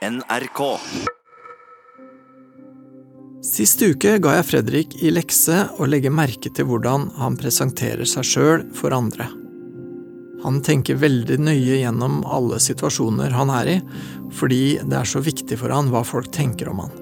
NRK. 0.00 0.60
Sist 3.44 3.82
uke 3.84 4.14
ga 4.16 4.38
jeg 4.38 4.46
Fredrik 4.48 4.94
i 5.04 5.10
lekse 5.12 5.58
å 5.76 5.84
legge 5.84 6.08
merke 6.08 6.48
til 6.56 6.64
hvordan 6.70 7.04
han 7.18 7.36
presenterer 7.36 8.08
seg 8.08 8.24
sjøl 8.24 8.62
for 8.78 8.96
andre. 8.96 9.26
Han 10.40 10.62
tenker 10.64 10.96
veldig 11.02 11.36
nøye 11.44 11.82
gjennom 11.82 12.22
alle 12.24 12.56
situasjoner 12.64 13.34
han 13.36 13.52
er 13.52 13.72
i, 13.74 13.76
fordi 14.32 14.78
det 14.80 14.96
er 15.02 15.10
så 15.10 15.20
viktig 15.20 15.58
for 15.60 15.74
han 15.76 15.92
hva 15.92 16.00
folk 16.08 16.30
tenker 16.32 16.72
om 16.72 16.80
han. 16.86 16.94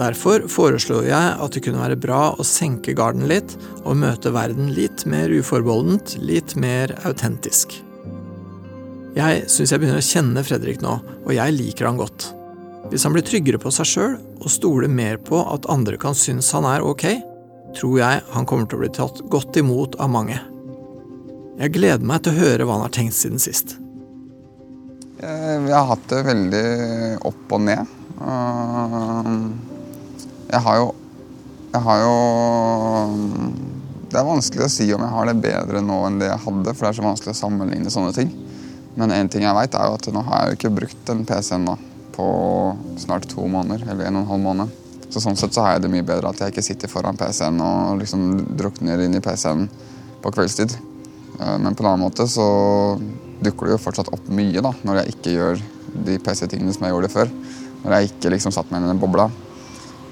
Derfor 0.00 0.48
foreslår 0.50 1.06
jeg 1.12 1.36
at 1.44 1.54
det 1.54 1.62
kunne 1.62 1.84
være 1.84 2.00
bra 2.08 2.24
å 2.34 2.48
senke 2.48 2.96
garden 2.98 3.30
litt 3.30 3.54
og 3.84 4.00
møte 4.02 4.34
verden 4.34 4.74
litt 4.74 5.06
mer 5.06 5.30
uforbeholdent, 5.30 6.16
litt 6.26 6.56
mer 6.58 6.96
autentisk. 7.04 7.78
Jeg 9.16 9.46
syns 9.50 9.72
jeg 9.72 9.82
begynner 9.82 9.98
å 9.98 10.06
kjenne 10.06 10.44
Fredrik 10.46 10.84
nå, 10.84 10.92
og 11.24 11.32
jeg 11.34 11.56
liker 11.56 11.88
han 11.88 11.98
godt. 11.98 12.28
Hvis 12.90 13.02
han 13.06 13.14
blir 13.14 13.24
tryggere 13.26 13.58
på 13.60 13.72
seg 13.74 13.88
sjøl 13.88 14.14
og 14.40 14.50
stoler 14.50 14.90
mer 14.90 15.18
på 15.22 15.40
at 15.50 15.66
andre 15.70 15.98
kan 16.00 16.14
synes 16.16 16.50
han 16.54 16.66
er 16.68 16.84
ok, 16.86 17.06
tror 17.76 17.98
jeg 18.00 18.22
han 18.34 18.46
kommer 18.48 18.70
til 18.70 18.78
å 18.78 18.82
bli 18.84 18.90
tatt 18.94 19.20
godt 19.30 19.58
imot 19.60 19.98
av 20.02 20.10
mange. 20.14 20.38
Jeg 21.60 21.74
gleder 21.74 22.06
meg 22.06 22.22
til 22.24 22.32
å 22.32 22.40
høre 22.40 22.66
hva 22.66 22.78
han 22.78 22.86
har 22.86 22.94
tenkt 22.94 23.18
siden 23.18 23.42
sist. 23.42 23.76
Jeg, 25.20 25.56
jeg 25.66 25.74
har 25.74 25.90
hatt 25.90 26.06
det 26.08 26.22
veldig 26.24 26.66
opp 27.28 27.56
og 27.56 27.66
ned. 27.66 27.96
Uh, 28.20 29.50
Jeg 30.50 30.60
har 30.64 30.76
jo 30.76 30.88
Jeg 31.72 31.82
har 31.86 32.00
jo 32.02 32.14
Det 34.10 34.18
er 34.18 34.26
vanskelig 34.26 34.66
å 34.66 34.72
si 34.72 34.88
om 34.92 35.04
jeg 35.04 35.14
har 35.14 35.28
det 35.30 35.36
bedre 35.40 35.82
nå 35.84 36.00
enn 36.08 36.18
det 36.20 36.28
jeg 36.28 36.42
hadde, 36.46 36.74
for 36.74 36.84
det 36.84 36.90
er 36.90 36.98
så 36.98 37.04
vanskelig 37.06 37.34
å 37.34 37.38
sammenligne 37.38 37.92
sånne 37.92 38.14
ting. 38.16 38.32
Men 39.00 39.14
én 39.16 39.30
ting 39.32 39.46
jeg 39.46 39.56
vet, 39.56 39.74
er 39.78 39.88
jo 39.88 39.96
at 39.96 40.08
nå 40.12 40.22
har 40.26 40.42
jeg 40.42 40.50
jo 40.52 40.58
ikke 40.58 40.74
brukt 40.76 41.06
den 41.08 41.22
PC-en 41.28 41.64
på 42.12 42.26
snart 43.00 43.24
to 43.30 43.46
måneder, 43.48 43.86
eller 43.88 44.10
en 44.10 44.18
og 44.20 44.26
en 44.26 44.30
halv 44.34 44.44
måned. 44.44 44.74
Så 45.10 45.22
sånn 45.24 45.38
sett 45.40 45.56
så 45.56 45.64
har 45.64 45.76
jeg 45.78 45.86
det 45.86 45.92
mye 45.94 46.06
bedre 46.06 46.30
at 46.30 46.38
jeg 46.42 46.52
ikke 46.52 46.62
sitter 46.66 46.90
foran 46.92 47.16
PC-en 47.18 47.56
og 47.64 48.02
liksom 48.02 48.26
drukner 48.60 49.00
inn 49.06 49.16
i 49.16 49.22
PC-en 49.24 49.64
på 50.22 50.32
kveldstid. 50.36 50.76
Eh, 51.40 51.56
Men 51.58 51.74
på 51.74 51.82
en 51.82 51.90
annen 51.94 52.04
måte 52.04 52.28
så 52.28 52.46
dukker 53.40 53.66
det 53.70 53.74
jo 53.78 53.84
fortsatt 53.86 54.12
opp 54.12 54.28
mye 54.28 54.60
da, 54.62 54.74
når 54.84 55.00
jeg 55.00 55.14
ikke 55.16 55.34
gjør 55.38 55.62
de 56.10 56.18
PC-tingene 56.20 56.76
som 56.76 56.84
jeg 56.86 56.94
gjorde 56.94 57.12
før. 57.16 57.32
Når 57.80 57.96
jeg 57.96 58.10
ikke 58.12 58.34
liksom 58.36 58.52
satt 58.52 58.68
meg 58.70 58.82
inn 58.82 58.90
i 58.90 58.92
den 58.92 59.00
bobla. 59.02 59.30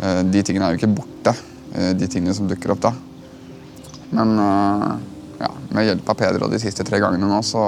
Eh, 0.00 0.22
De 0.32 0.42
tingene 0.42 0.64
er 0.66 0.74
jo 0.74 0.80
ikke 0.80 0.96
borte, 0.96 1.36
eh, 1.74 1.92
de 1.92 2.08
tingene 2.08 2.34
som 2.34 2.48
dukker 2.48 2.72
opp 2.72 2.80
da. 2.88 2.94
Men 4.16 4.38
ja, 5.38 5.50
med 5.76 5.84
hjelp 5.84 6.08
av 6.08 6.16
Peder 6.16 6.42
og 6.42 6.50
de 6.50 6.58
siste 6.58 6.82
tre 6.82 6.96
gangene 6.98 7.28
nå, 7.28 7.42
så 7.44 7.60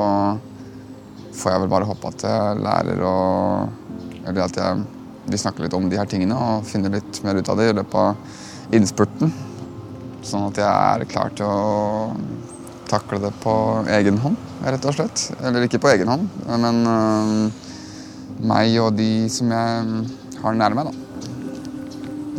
får 1.37 1.53
jeg 1.53 1.63
vel 1.63 1.73
bare 1.73 1.89
håpe 1.89 2.11
at 2.11 2.25
jeg 2.27 2.63
lærer 2.65 3.05
og 3.07 3.77
Eller 4.21 4.45
at 4.45 4.57
jeg, 4.57 4.83
vi 5.33 5.39
snakker 5.41 5.65
litt 5.65 5.75
om 5.75 5.89
de 5.91 5.97
her 5.99 6.09
tingene 6.09 6.37
og 6.37 6.67
finner 6.69 6.93
litt 6.93 7.23
mer 7.25 7.39
ut 7.41 7.49
av 7.49 7.57
det 7.59 7.71
i 7.71 7.77
løpet 7.79 7.97
av 7.97 8.77
innspurten. 8.77 9.33
Sånn 10.27 10.51
at 10.51 10.61
jeg 10.61 10.69
er 10.69 11.07
klar 11.09 11.33
til 11.35 11.49
å 11.49 12.13
takle 12.91 13.21
det 13.23 13.33
på 13.41 13.55
egen 13.97 14.21
hånd, 14.21 14.37
rett 14.61 14.87
og 14.87 14.97
slett. 14.99 15.25
Eller 15.41 15.65
ikke 15.67 15.81
på 15.83 15.91
egen 15.95 16.13
hånd, 16.13 16.29
men 16.51 16.81
øh, 16.93 17.35
meg 18.53 18.77
og 18.83 18.93
de 19.01 19.11
som 19.33 19.53
jeg 19.57 20.41
har 20.45 20.61
nær 20.61 20.77
meg, 20.77 20.91
da. 20.91 20.95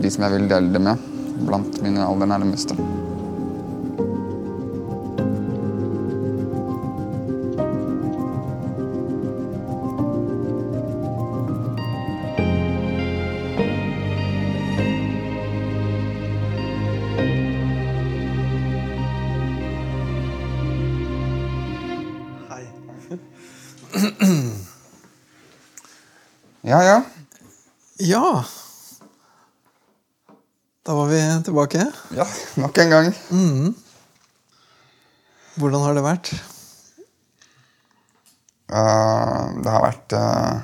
De 0.02 0.14
som 0.14 0.28
jeg 0.28 0.38
vil 0.38 0.50
dele 0.52 0.74
det 0.74 0.86
med 0.86 1.08
blant 1.48 1.82
mine 1.82 2.06
aller 2.06 2.30
nærmeste. 2.30 2.78
Tilbake. 31.62 31.92
Ja, 32.16 32.26
nok 32.56 32.78
en 32.78 32.90
gang. 32.90 33.14
Hvordan 35.56 35.84
har 35.84 35.96
det 35.96 36.04
vært? 36.04 36.32
Uh, 38.72 39.62
det 39.62 39.72
har 39.72 39.84
vært 39.84 40.16
uh... 40.16 40.62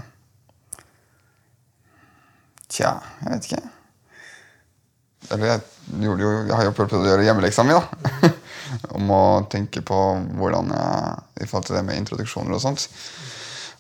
Tja, 2.72 2.98
jeg 3.22 3.32
vet 3.34 3.48
ikke. 3.50 3.64
Eller 5.28 5.50
jeg, 5.52 5.62
gjorde 6.04 6.24
jo, 6.24 6.34
jeg 6.48 6.56
har 6.56 6.68
jo 6.68 6.76
prøvd 6.76 6.98
å 6.98 7.06
gjøre 7.10 7.26
hjemmeleksa 7.28 7.66
mi, 7.68 7.76
da. 7.76 8.32
Om 8.98 9.12
å 9.12 9.24
tenke 9.52 9.82
på 9.86 9.98
hvordan 10.40 10.72
jeg 10.76 11.46
I 11.46 11.48
forhold 11.48 11.68
til 11.70 11.78
det 11.78 11.86
med 11.88 12.00
introduksjoner 12.00 12.56
og 12.56 12.64
sånt. 12.64 12.88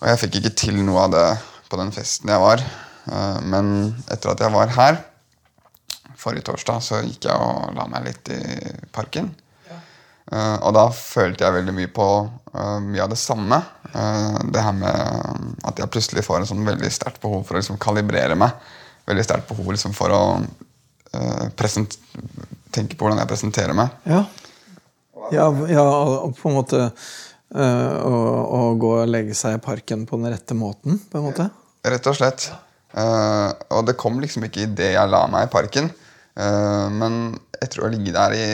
Og 0.01 0.09
jeg 0.11 0.21
fikk 0.23 0.39
ikke 0.39 0.55
til 0.59 0.81
noe 0.85 1.07
av 1.07 1.13
det 1.15 1.27
på 1.67 1.79
den 1.79 1.91
festen 1.95 2.31
jeg 2.31 2.43
var. 2.43 2.63
Eh, 3.07 3.39
Men 3.47 3.95
etter 4.11 4.33
at 4.33 4.43
jeg 4.43 4.53
var 4.53 4.75
her 4.75 4.99
forrige 6.27 6.49
torsdag, 6.51 6.83
så 6.83 7.01
gikk 7.05 7.29
jeg 7.29 7.35
og 7.35 7.75
la 7.77 7.87
meg 7.91 8.09
litt 8.11 8.31
i 8.35 8.41
parken. 8.95 9.31
Uh, 10.27 10.59
og 10.67 10.73
da 10.75 10.89
følte 10.91 11.45
jeg 11.45 11.55
veldig 11.55 11.73
mye 11.77 11.89
på 11.95 12.05
uh, 12.27 12.79
mye 12.83 13.03
av 13.05 13.13
det 13.13 13.19
samme. 13.21 13.61
Uh, 13.93 14.35
det 14.51 14.63
her 14.63 14.75
med 14.75 15.53
at 15.69 15.79
jeg 15.79 15.91
plutselig 15.93 16.25
får 16.25 16.41
en 16.41 16.49
sånn 16.49 16.67
veldig 16.67 16.89
sterkt 16.91 17.21
behov 17.23 17.45
for 17.47 17.55
å 17.55 17.61
liksom 17.61 17.79
kalibrere 17.79 18.35
meg. 18.39 18.57
Veldig 19.07 19.23
sterkt 19.23 19.47
behov 19.47 19.71
liksom 19.71 19.93
for 19.95 20.11
å 20.11 20.21
eh, 21.15 21.69
tenke 22.75 22.97
på 22.97 23.05
hvordan 23.05 23.21
jeg 23.21 23.29
presenterer 23.29 23.77
meg. 23.77 23.93
Ja. 24.03 24.25
Ja, 25.31 25.45
ja 25.71 25.85
og 25.85 26.35
på 26.35 26.51
en 26.51 26.57
måte 26.57 26.81
å, 27.55 28.17
å 28.59 28.59
gå 28.75 28.89
og 28.97 29.07
legge 29.07 29.37
seg 29.39 29.55
i 29.55 29.61
parken 29.63 30.03
på 30.09 30.19
den 30.19 30.33
rette 30.35 30.57
måten, 30.59 30.99
på 31.07 31.21
en 31.21 31.29
måte. 31.29 31.47
Rett 31.87 32.11
og 32.11 32.19
slett. 32.19 32.49
Uh, 32.91 33.55
og 33.77 33.87
det 33.87 33.95
kom 33.99 34.19
liksom 34.19 34.43
ikke 34.47 34.65
idet 34.65 34.91
jeg 34.97 35.11
la 35.11 35.23
meg 35.31 35.47
i 35.47 35.53
parken. 35.55 35.87
Eh, 36.37 36.87
men 36.93 37.37
etter 37.57 37.81
å 37.81 37.91
ligge 37.91 38.13
der 38.13 38.35
i 38.37 38.47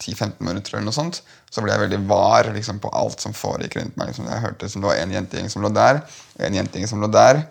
10-15 0.00 0.40
minutter, 0.44 0.76
eller 0.76 0.88
noe 0.88 0.96
sånt, 0.96 1.22
så 1.52 1.62
ble 1.64 1.72
jeg 1.72 1.84
veldig 1.86 2.02
var 2.08 2.50
liksom, 2.54 2.80
på 2.82 2.92
alt 2.96 3.22
som 3.22 3.36
foregikk 3.36 3.78
rundt 3.78 3.96
meg. 3.98 4.10
Liksom, 4.10 4.28
jeg 4.30 4.44
hørte 4.44 4.66
liksom, 4.66 4.84
det 4.84 4.90
var 4.90 5.00
en 5.00 5.14
jentegjeng 5.16 5.52
som 5.52 5.64
lå 5.64 5.72
der, 5.76 6.02
en 6.48 6.58
jentegjeng 6.58 6.90
som 6.90 7.04
lå 7.04 7.10
der. 7.12 7.42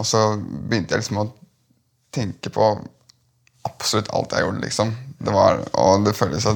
Og 0.00 0.08
så 0.08 0.22
begynte 0.40 0.94
jeg 0.96 1.04
liksom 1.04 1.22
å 1.24 1.30
tenke 2.12 2.52
på 2.52 2.68
absolutt 3.68 4.10
alt 4.16 4.32
jeg 4.34 4.46
gjorde. 4.46 4.64
liksom. 4.64 4.94
Det 5.22 5.34
var, 5.34 5.60
og 5.78 6.06
det 6.06 6.16
føles, 6.16 6.44
så, 6.44 6.54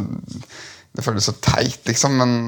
det 0.96 1.04
føles 1.04 1.28
så 1.28 1.36
teit, 1.44 1.82
liksom. 1.88 2.16
Men 2.20 2.38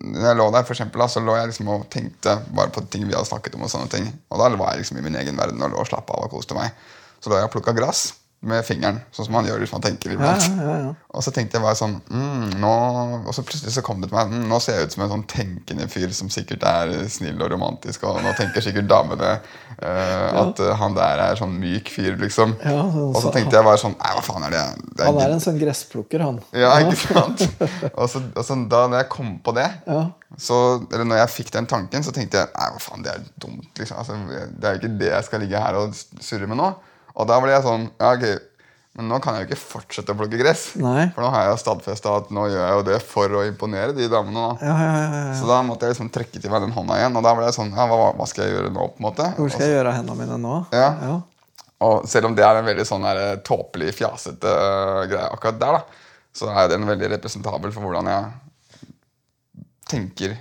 når 0.00 0.30
jeg 0.30 0.40
lå 0.40 0.48
der, 0.56 0.68
for 0.68 0.76
eksempel, 0.76 1.04
da, 1.04 1.10
så 1.12 1.24
lå 1.24 1.36
jeg 1.36 1.52
liksom 1.52 1.72
og 1.72 1.88
tenkte 1.92 2.38
bare 2.48 2.72
på 2.74 2.84
ting 2.92 3.04
vi 3.08 3.16
hadde 3.16 3.28
snakket 3.28 3.56
om. 3.56 3.66
Og 3.68 3.72
sånne 3.72 3.92
ting. 3.92 4.08
Og 4.32 4.40
da 4.40 4.52
var 4.56 4.72
jeg 4.72 4.84
liksom 4.84 5.00
i 5.00 5.04
min 5.08 5.20
egen 5.20 5.40
verden 5.40 5.64
og 5.64 5.74
lå 5.74 5.84
og 5.84 5.90
slapp 5.90 6.16
av 6.16 6.28
og 6.28 6.32
koste 6.36 6.56
meg. 6.56 6.72
Så 7.20 7.32
lå 7.32 7.40
jeg 7.40 7.48
og 7.48 7.54
plukka 7.56 7.76
gress 7.76 8.08
med 8.40 8.62
fingeren, 8.62 9.00
sånn 9.10 9.26
som 9.26 9.34
man 9.34 9.46
gjør 9.48 9.58
hvis 9.64 9.72
man 9.74 9.82
tenker 9.82 10.12
iblant. 10.14 10.44
ja, 10.46 10.62
ja, 10.62 10.74
ja. 10.84 10.90
Og 11.18 11.24
så 11.24 11.32
tenkte 11.34 11.56
jeg 11.58 11.64
bare 11.64 11.74
sånn 11.74 11.96
mm, 12.06 12.60
nå, 12.62 12.72
Og 13.26 13.32
så 13.34 13.42
plutselig 13.42 13.72
så 13.74 13.82
kom 13.82 13.98
det 13.98 14.10
til 14.10 14.14
meg 14.18 14.28
mm, 14.30 14.42
Nå 14.46 14.58
ser 14.62 14.76
jeg 14.76 14.86
ut 14.86 14.92
som 14.94 15.02
en 15.02 15.10
sånn 15.10 15.24
tenkende 15.26 15.86
fyr 15.90 16.12
som 16.14 16.28
sikkert 16.30 16.62
er 16.68 16.92
snill 17.10 17.40
og 17.42 17.48
romantisk, 17.50 18.04
og 18.06 18.20
nå 18.22 18.30
tenker 18.38 18.62
sikkert 18.62 18.86
damene 18.90 19.30
eh, 19.34 20.36
at 20.38 20.60
uh, 20.62 20.74
han 20.78 20.94
der 20.94 21.22
er 21.24 21.40
sånn 21.40 21.56
myk 21.58 21.90
fyr, 21.90 22.14
liksom. 22.20 22.54
Ja, 22.62 22.84
sånn- 22.84 23.08
og 23.08 23.18
så 23.24 23.32
tenkte 23.34 23.58
jeg 23.58 23.66
bare 23.66 23.80
sånn 23.82 23.96
Nei, 23.98 24.12
hva 24.14 24.22
faen 24.28 24.46
er 24.46 24.54
det? 24.54 24.62
det 25.00 25.08
Han 25.08 25.18
er 25.24 25.34
en 25.34 25.42
sånn 25.42 25.58
gressplukker, 25.58 26.22
han. 26.22 26.38
Ja, 26.54 26.76
ikke 26.84 27.00
sant? 27.00 27.42
og 27.98 28.06
så, 28.12 28.22
og 28.36 28.44
så 28.46 28.58
da 28.70 28.84
når 28.86 29.02
jeg 29.02 29.10
kom 29.16 29.32
på 29.42 29.56
det, 29.58 29.66
Ja. 29.88 30.04
så, 30.38 30.60
eller 30.92 31.08
når 31.08 31.22
jeg 31.24 31.34
fikk 31.40 31.50
den 31.56 31.66
tanken, 31.70 32.06
så 32.06 32.14
tenkte 32.14 32.44
jeg 32.44 32.52
nei, 32.54 32.68
hva 32.76 32.84
faen, 32.84 33.02
det 33.02 33.16
er 33.16 33.26
dumt. 33.42 33.72
liksom. 33.80 33.98
Altså, 34.04 34.20
det 34.54 34.68
er 34.68 34.76
jo 34.76 34.82
ikke 34.84 34.94
det 35.02 35.10
jeg 35.10 35.26
skal 35.26 35.42
ligge 35.42 35.64
her 35.66 35.80
og 35.80 35.96
surre 35.96 36.46
med 36.50 36.60
nå. 36.60 36.70
Og 37.18 37.26
da 37.28 37.38
ble 37.42 37.50
jeg 37.50 37.64
sånn 37.66 37.88
ja, 37.98 38.12
ok, 38.14 38.44
Men 38.98 39.10
nå 39.12 39.18
kan 39.22 39.36
jeg 39.36 39.44
jo 39.44 39.48
ikke 39.52 39.60
fortsette 39.62 40.10
å 40.10 40.18
plukke 40.18 40.38
gress. 40.40 40.62
Nei. 40.82 41.04
For 41.14 41.22
nå 41.22 41.28
har 41.30 41.44
jeg 41.44 41.52
jo 41.52 41.58
stadfesta 41.62 42.14
at 42.18 42.30
nå 42.34 42.48
gjør 42.50 42.62
jeg 42.64 42.76
jo 42.78 42.84
det 42.88 42.96
for 43.06 43.34
å 43.38 43.42
imponere 43.46 43.94
de 43.94 44.08
damene. 44.10 44.46
da. 44.48 44.66
Ja, 44.66 44.74
ja, 44.82 44.94
ja, 44.98 45.20
ja. 45.28 45.34
Så 45.38 45.46
da 45.46 45.58
måtte 45.66 45.86
jeg 45.86 45.94
liksom 45.94 46.08
trekke 46.14 46.40
til 46.42 46.50
meg 46.50 46.64
den 46.64 46.74
hånda 46.74 46.96
igjen. 46.98 47.14
Og 47.20 47.22
da 47.26 47.34
ble 47.38 47.46
jeg 47.46 47.54
sånn 47.54 47.70
ja, 47.76 47.86
hva, 47.86 48.08
hva 48.18 48.26
skal 48.26 48.46
jeg 48.48 48.56
gjøre 48.56 48.72
nå? 48.74 48.88
på 48.96 48.98
en 48.98 49.06
måte? 49.06 49.28
Hvor 49.38 49.52
skal 49.54 49.68
jeg 49.68 49.76
gjøre 49.76 49.92
av 49.92 49.98
hendene 50.00 50.18
mine 50.24 50.38
nå? 50.42 50.56
Ja. 50.74 50.88
ja. 51.04 51.14
Og 51.86 52.08
selv 52.10 52.26
om 52.26 52.34
det 52.34 52.42
er 52.42 52.58
en 52.58 52.66
veldig 52.66 52.86
sånn 52.88 53.06
her 53.06 53.20
tåpelig, 53.46 53.92
fjasete 54.00 54.50
uh, 54.50 55.04
greie 55.06 55.28
akkurat 55.30 55.60
der, 55.62 55.78
da, 55.78 56.02
så 56.34 56.50
er 56.50 56.72
den 56.72 56.86
veldig 56.88 57.12
representabel 57.14 57.70
for 57.74 57.86
hvordan 57.86 58.10
jeg 58.10 58.88
tenker 59.88 60.34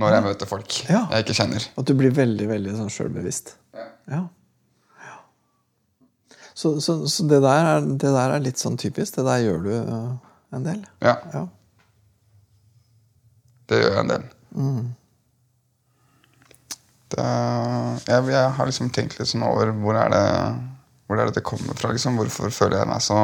når 0.00 0.16
jeg 0.16 0.24
møter 0.24 0.48
folk 0.50 0.78
Ja. 0.88 1.04
jeg 1.12 1.26
ikke 1.26 1.36
kjenner. 1.36 1.68
At 1.78 1.86
du 1.86 1.92
blir 1.98 2.14
veldig 2.16 2.48
veldig 2.50 2.72
sånn 2.80 2.90
sjølbevisst. 2.90 3.54
Ja. 3.76 3.86
Ja. 4.10 4.22
Så, 6.54 6.76
så, 6.80 7.00
så 7.10 7.24
det, 7.26 7.40
der 7.42 7.66
er, 7.74 7.80
det 7.82 8.10
der 8.14 8.30
er 8.36 8.42
litt 8.44 8.60
sånn 8.62 8.76
typisk. 8.78 9.16
Det 9.18 9.24
der 9.26 9.40
gjør 9.42 9.62
du 9.64 9.70
øh, 9.74 10.10
en 10.54 10.66
del. 10.68 10.84
Ja, 11.02 11.16
Ja. 11.34 11.44
det 13.68 13.80
gjør 13.82 13.90
jeg 13.96 14.04
en 14.04 14.12
del. 14.12 14.28
Det, 17.14 17.24
jeg, 18.08 18.28
jeg 18.32 18.52
har 18.56 18.66
liksom 18.70 18.90
tenkt 18.94 19.18
litt 19.18 19.28
sånn 19.30 19.44
over 19.46 19.70
hvor 19.82 19.98
er 19.98 20.08
det 20.14 20.24
hvor 21.04 21.20
er 21.20 21.28
det 21.28 21.34
det 21.36 21.44
kommer 21.46 21.76
fra. 21.76 21.90
liksom 21.92 22.16
Hvorfor 22.16 22.50
føler 22.54 22.78
jeg 22.80 22.88
meg 22.90 23.02
så 23.04 23.18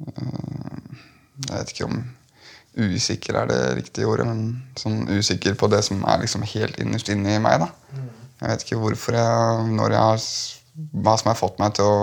øh, 0.00 0.94
Jeg 1.44 1.58
vet 1.58 1.72
ikke 1.74 1.88
om 1.90 1.98
usikker 2.74 3.36
er 3.38 3.46
det 3.46 3.58
riktige 3.78 4.06
ordet, 4.10 4.24
men 4.26 4.40
sånn 4.80 5.04
usikker 5.14 5.54
på 5.60 5.68
det 5.70 5.84
som 5.86 6.00
er 6.10 6.24
liksom 6.24 6.42
helt 6.54 6.80
innerst 6.82 7.10
inne 7.12 7.36
i 7.36 7.42
meg. 7.42 7.60
da 7.62 7.68
Jeg 8.40 8.48
vet 8.50 8.64
ikke 8.66 8.80
hvorfor 8.82 9.14
jeg 9.18 9.68
når 9.76 9.94
jeg 9.94 10.02
har 10.08 10.24
Hva 10.74 11.14
som 11.20 11.30
har 11.30 11.38
fått 11.38 11.60
meg 11.62 11.76
til 11.76 11.86
å 11.86 12.02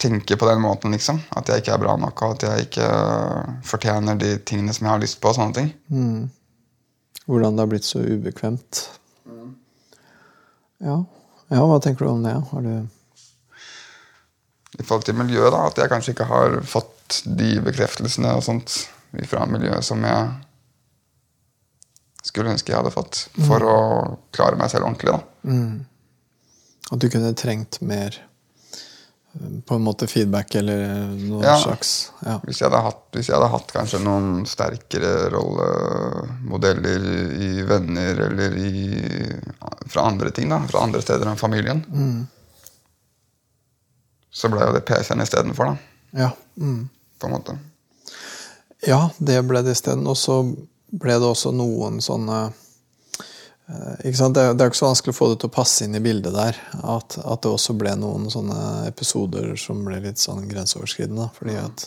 tenke 0.00 0.36
på 0.36 0.48
den 0.48 0.60
måten, 0.60 0.92
liksom. 0.92 1.20
At 1.36 1.48
jeg 1.48 1.62
ikke 1.62 1.76
er 1.76 1.82
bra 1.84 1.96
nok, 2.00 2.22
og 2.22 2.36
at 2.36 2.46
jeg 2.48 2.66
ikke 2.68 2.88
fortjener 3.64 4.18
de 4.20 4.34
tingene 4.44 4.74
som 4.76 4.86
jeg 4.86 4.92
har 4.92 5.02
lyst 5.02 5.20
på. 5.20 5.30
og 5.30 5.38
sånne 5.38 5.56
ting. 5.56 5.70
Mm. 5.88 6.30
Hvordan 7.24 7.56
det 7.56 7.64
har 7.64 7.70
blitt 7.72 7.88
så 7.88 8.02
ubekvemt. 8.04 8.82
Ja. 10.84 10.98
ja, 11.48 11.62
hva 11.64 11.78
tenker 11.80 12.04
du 12.04 12.10
om 12.10 12.24
det? 12.26 12.34
Har 12.50 12.64
du 12.64 12.74
I 14.74 14.82
forhold 14.82 15.06
til 15.06 15.16
miljøet, 15.16 15.52
da, 15.54 15.62
at 15.70 15.78
jeg 15.78 15.88
kanskje 15.92 16.12
ikke 16.12 16.26
har 16.28 16.58
fått 16.68 17.22
de 17.24 17.54
bekreftelsene 17.64 18.34
og 18.36 18.44
sånt 18.44 18.74
fra 19.30 19.46
miljøet 19.46 19.86
som 19.86 20.02
jeg 20.04 20.32
skulle 22.24 22.50
ønske 22.50 22.72
jeg 22.72 22.80
hadde 22.80 22.92
fått 22.92 23.26
for 23.46 23.64
å 23.68 23.78
klare 24.34 24.58
meg 24.58 24.72
selv 24.72 24.88
ordentlig. 24.88 25.14
da. 25.14 25.20
At 26.94 27.02
du 27.02 27.08
kunne 27.10 27.32
trengt 27.34 27.80
mer 27.82 28.14
eh, 29.34 29.56
på 29.66 29.74
en 29.76 29.82
måte 29.86 30.06
feedback 30.10 30.54
eller 30.60 30.84
noe 31.18 31.42
Ja. 31.42 31.56
slags 31.58 31.94
ja. 32.24 32.36
Hvis 32.46 32.60
jeg, 32.62 32.70
hatt, 32.70 33.02
hvis 33.16 33.28
jeg 33.28 33.34
hadde 33.36 33.50
hatt 33.52 33.74
kanskje 33.74 34.00
noen 34.04 34.44
sterkere 34.46 35.10
rollemodeller 35.34 37.08
i 37.42 37.50
venner 37.66 38.22
eller 38.28 38.56
i, 38.60 38.70
fra 39.90 40.06
andre 40.10 40.30
ting, 40.30 40.48
da, 40.54 40.62
fra 40.70 40.84
andre 40.86 41.02
steder 41.02 41.32
enn 41.32 41.40
familien, 41.40 41.82
så 44.34 44.50
ble 44.50 44.64
jo 44.66 44.72
det 44.74 44.84
PC-en 44.88 45.22
istedenfor, 45.22 45.72
da. 45.74 45.76
Ja. 46.24 46.30
Mm. 46.58 46.88
På 47.18 47.26
en 47.26 47.32
måte. 47.36 47.58
ja, 48.86 49.10
det 49.18 49.40
ble 49.48 49.62
det 49.64 49.74
isteden. 49.76 50.06
Og 50.10 50.16
så 50.18 50.40
ble 50.94 51.14
det 51.18 51.26
også 51.26 51.50
noen 51.54 52.00
sånne 52.04 52.40
eh? 52.48 52.60
Det, 53.66 54.12
er, 54.12 54.52
det 54.52 54.60
er 54.60 54.68
ikke 54.68 54.76
så 54.76 54.90
vanskelig 54.90 55.14
å 55.14 55.16
få 55.16 55.30
det 55.30 55.38
til 55.40 55.48
å 55.48 55.54
passe 55.54 55.86
inn 55.86 55.96
i 55.96 56.02
bildet 56.04 56.34
der. 56.36 56.58
At, 56.82 57.16
at 57.20 57.44
det 57.44 57.52
også 57.52 57.76
ble 57.80 57.94
noen 57.96 58.28
sånne 58.32 58.84
episoder 58.90 59.54
som 59.60 59.80
ble 59.86 60.02
litt 60.04 60.20
sånn 60.20 60.44
grenseoverskridende. 60.50 61.30
Fordi 61.38 61.56
at, 61.62 61.86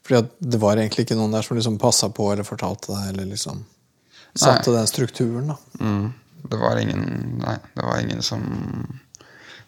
fordi 0.00 0.22
at 0.22 0.32
det 0.40 0.60
var 0.62 0.80
egentlig 0.80 1.04
ikke 1.04 1.18
noen 1.20 1.36
der 1.36 1.44
som 1.44 1.58
liksom 1.58 1.76
passa 1.82 2.08
på 2.14 2.30
eller 2.32 2.48
fortalte 2.48 2.94
deg, 2.94 3.12
eller 3.12 3.28
liksom 3.34 3.60
satte 4.32 4.72
den 4.72 4.88
strukturen. 4.88 5.52
da. 5.52 5.58
Mm. 5.84 6.12
Det 6.42 6.58
var 6.58 6.80
ingen 6.80 7.04
Nei, 7.38 7.58
det 7.76 7.84
var 7.86 8.00
ingen 8.00 8.22
som 8.22 8.42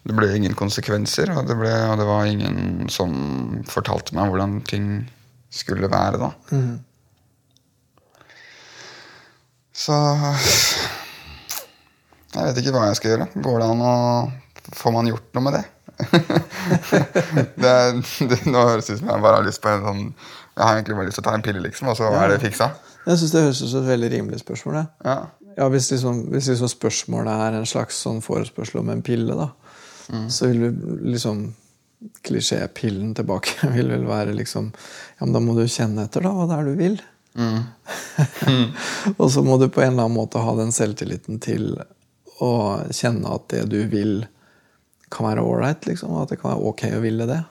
Det 0.03 0.13
ble 0.13 0.27
ingen 0.35 0.53
konsekvenser, 0.53 1.31
og 1.33 1.47
det, 1.49 1.55
ble, 1.57 1.71
og 1.89 1.95
det 1.97 2.05
var 2.05 2.27
ingen 2.29 2.89
som 2.93 3.13
fortalte 3.69 4.13
meg 4.17 4.29
hvordan 4.29 4.59
ting 4.69 4.89
skulle 5.49 5.89
være, 5.89 6.19
da. 6.21 6.29
Så 9.73 9.95
Jeg 12.35 12.47
vet 12.49 12.57
ikke 12.61 12.73
hva 12.75 12.87
jeg 12.89 12.97
skal 12.99 13.11
gjøre. 13.13 13.27
Går 13.45 13.61
det 13.63 13.69
an 13.73 13.81
å 13.85 13.93
Får 14.75 14.91
man 14.95 15.05
gjort 15.07 15.27
noe 15.37 15.43
med 15.45 15.53
det? 15.59 15.63
det, 17.61 17.69
er- 17.69 17.99
det 18.31 18.39
nå 18.49 18.63
høres 18.67 18.87
det 18.89 18.95
ut 18.97 19.01
som 19.03 19.11
jeg 19.13 19.21
bare 19.23 19.37
har 19.37 19.45
lyst 19.45 19.61
på 19.63 19.69
en 19.71 19.83
sånn 19.85 19.99
Jeg 20.09 20.63
har 20.65 20.73
egentlig 20.79 20.97
bare 20.97 21.07
lyst 21.09 21.19
til 21.19 21.23
å 21.23 21.27
ta 21.29 21.35
en 21.37 21.43
pille, 21.45 21.61
liksom, 21.63 21.91
og 21.91 21.97
så 21.99 22.09
er 22.17 22.31
det 22.33 22.39
fiksa. 22.41 22.67
Jeg 23.05 23.19
syns 23.21 23.33
det 23.35 23.43
høres 23.45 23.61
ut 23.61 23.69
som 23.71 23.83
et 23.83 23.91
veldig 23.93 24.09
rimelig 24.15 24.39
spørsmål. 24.41 24.77
det. 24.79 24.85
Ja. 25.05 25.17
Ja, 25.55 25.67
hvis, 25.71 25.87
liksom, 25.93 26.23
hvis 26.33 26.49
liksom 26.51 26.67
spørsmålet 26.71 27.43
er 27.45 27.59
en 27.59 27.67
slags 27.69 27.99
sånn 28.03 28.17
forespørsel 28.25 28.81
om 28.81 28.89
en 28.91 29.03
pille, 29.05 29.35
da, 29.37 29.49
så 30.31 30.49
vil 30.51 30.65
du 30.65 30.95
liksom 31.13 31.45
klisjépillen 32.27 33.13
tilbake 33.17 33.69
vil 33.77 33.87
vel 33.93 34.03
være 34.09 34.33
liksom 34.35 34.71
Ja, 34.73 35.23
men 35.25 35.33
da 35.37 35.41
må 35.45 35.55
du 35.57 35.63
kjenne 35.69 36.07
etter, 36.09 36.25
da, 36.25 36.33
hva 36.35 36.49
det 36.49 36.57
er 36.57 36.71
du 36.71 36.73
vil. 36.81 36.97
og 39.19 39.27
så 39.31 39.43
må 39.45 39.57
du 39.61 39.67
på 39.69 39.81
en 39.83 39.93
eller 39.93 40.05
annen 40.07 40.15
måte 40.17 40.41
ha 40.43 40.55
den 40.57 40.71
selvtilliten 40.75 41.39
til 41.43 41.75
å 42.43 42.51
kjenne 42.91 43.31
at 43.35 43.47
det 43.53 43.63
du 43.71 43.79
vil, 43.91 44.17
kan 45.13 45.29
være 45.29 45.45
ålreit, 45.45 45.87
liksom. 45.87 46.11
Og 46.15 46.25
at 46.25 46.33
det 46.33 46.41
kan 46.41 46.51
være 46.53 46.71
ok 46.71 46.85
å 46.97 47.01
ville 47.03 47.27
det. 47.29 47.41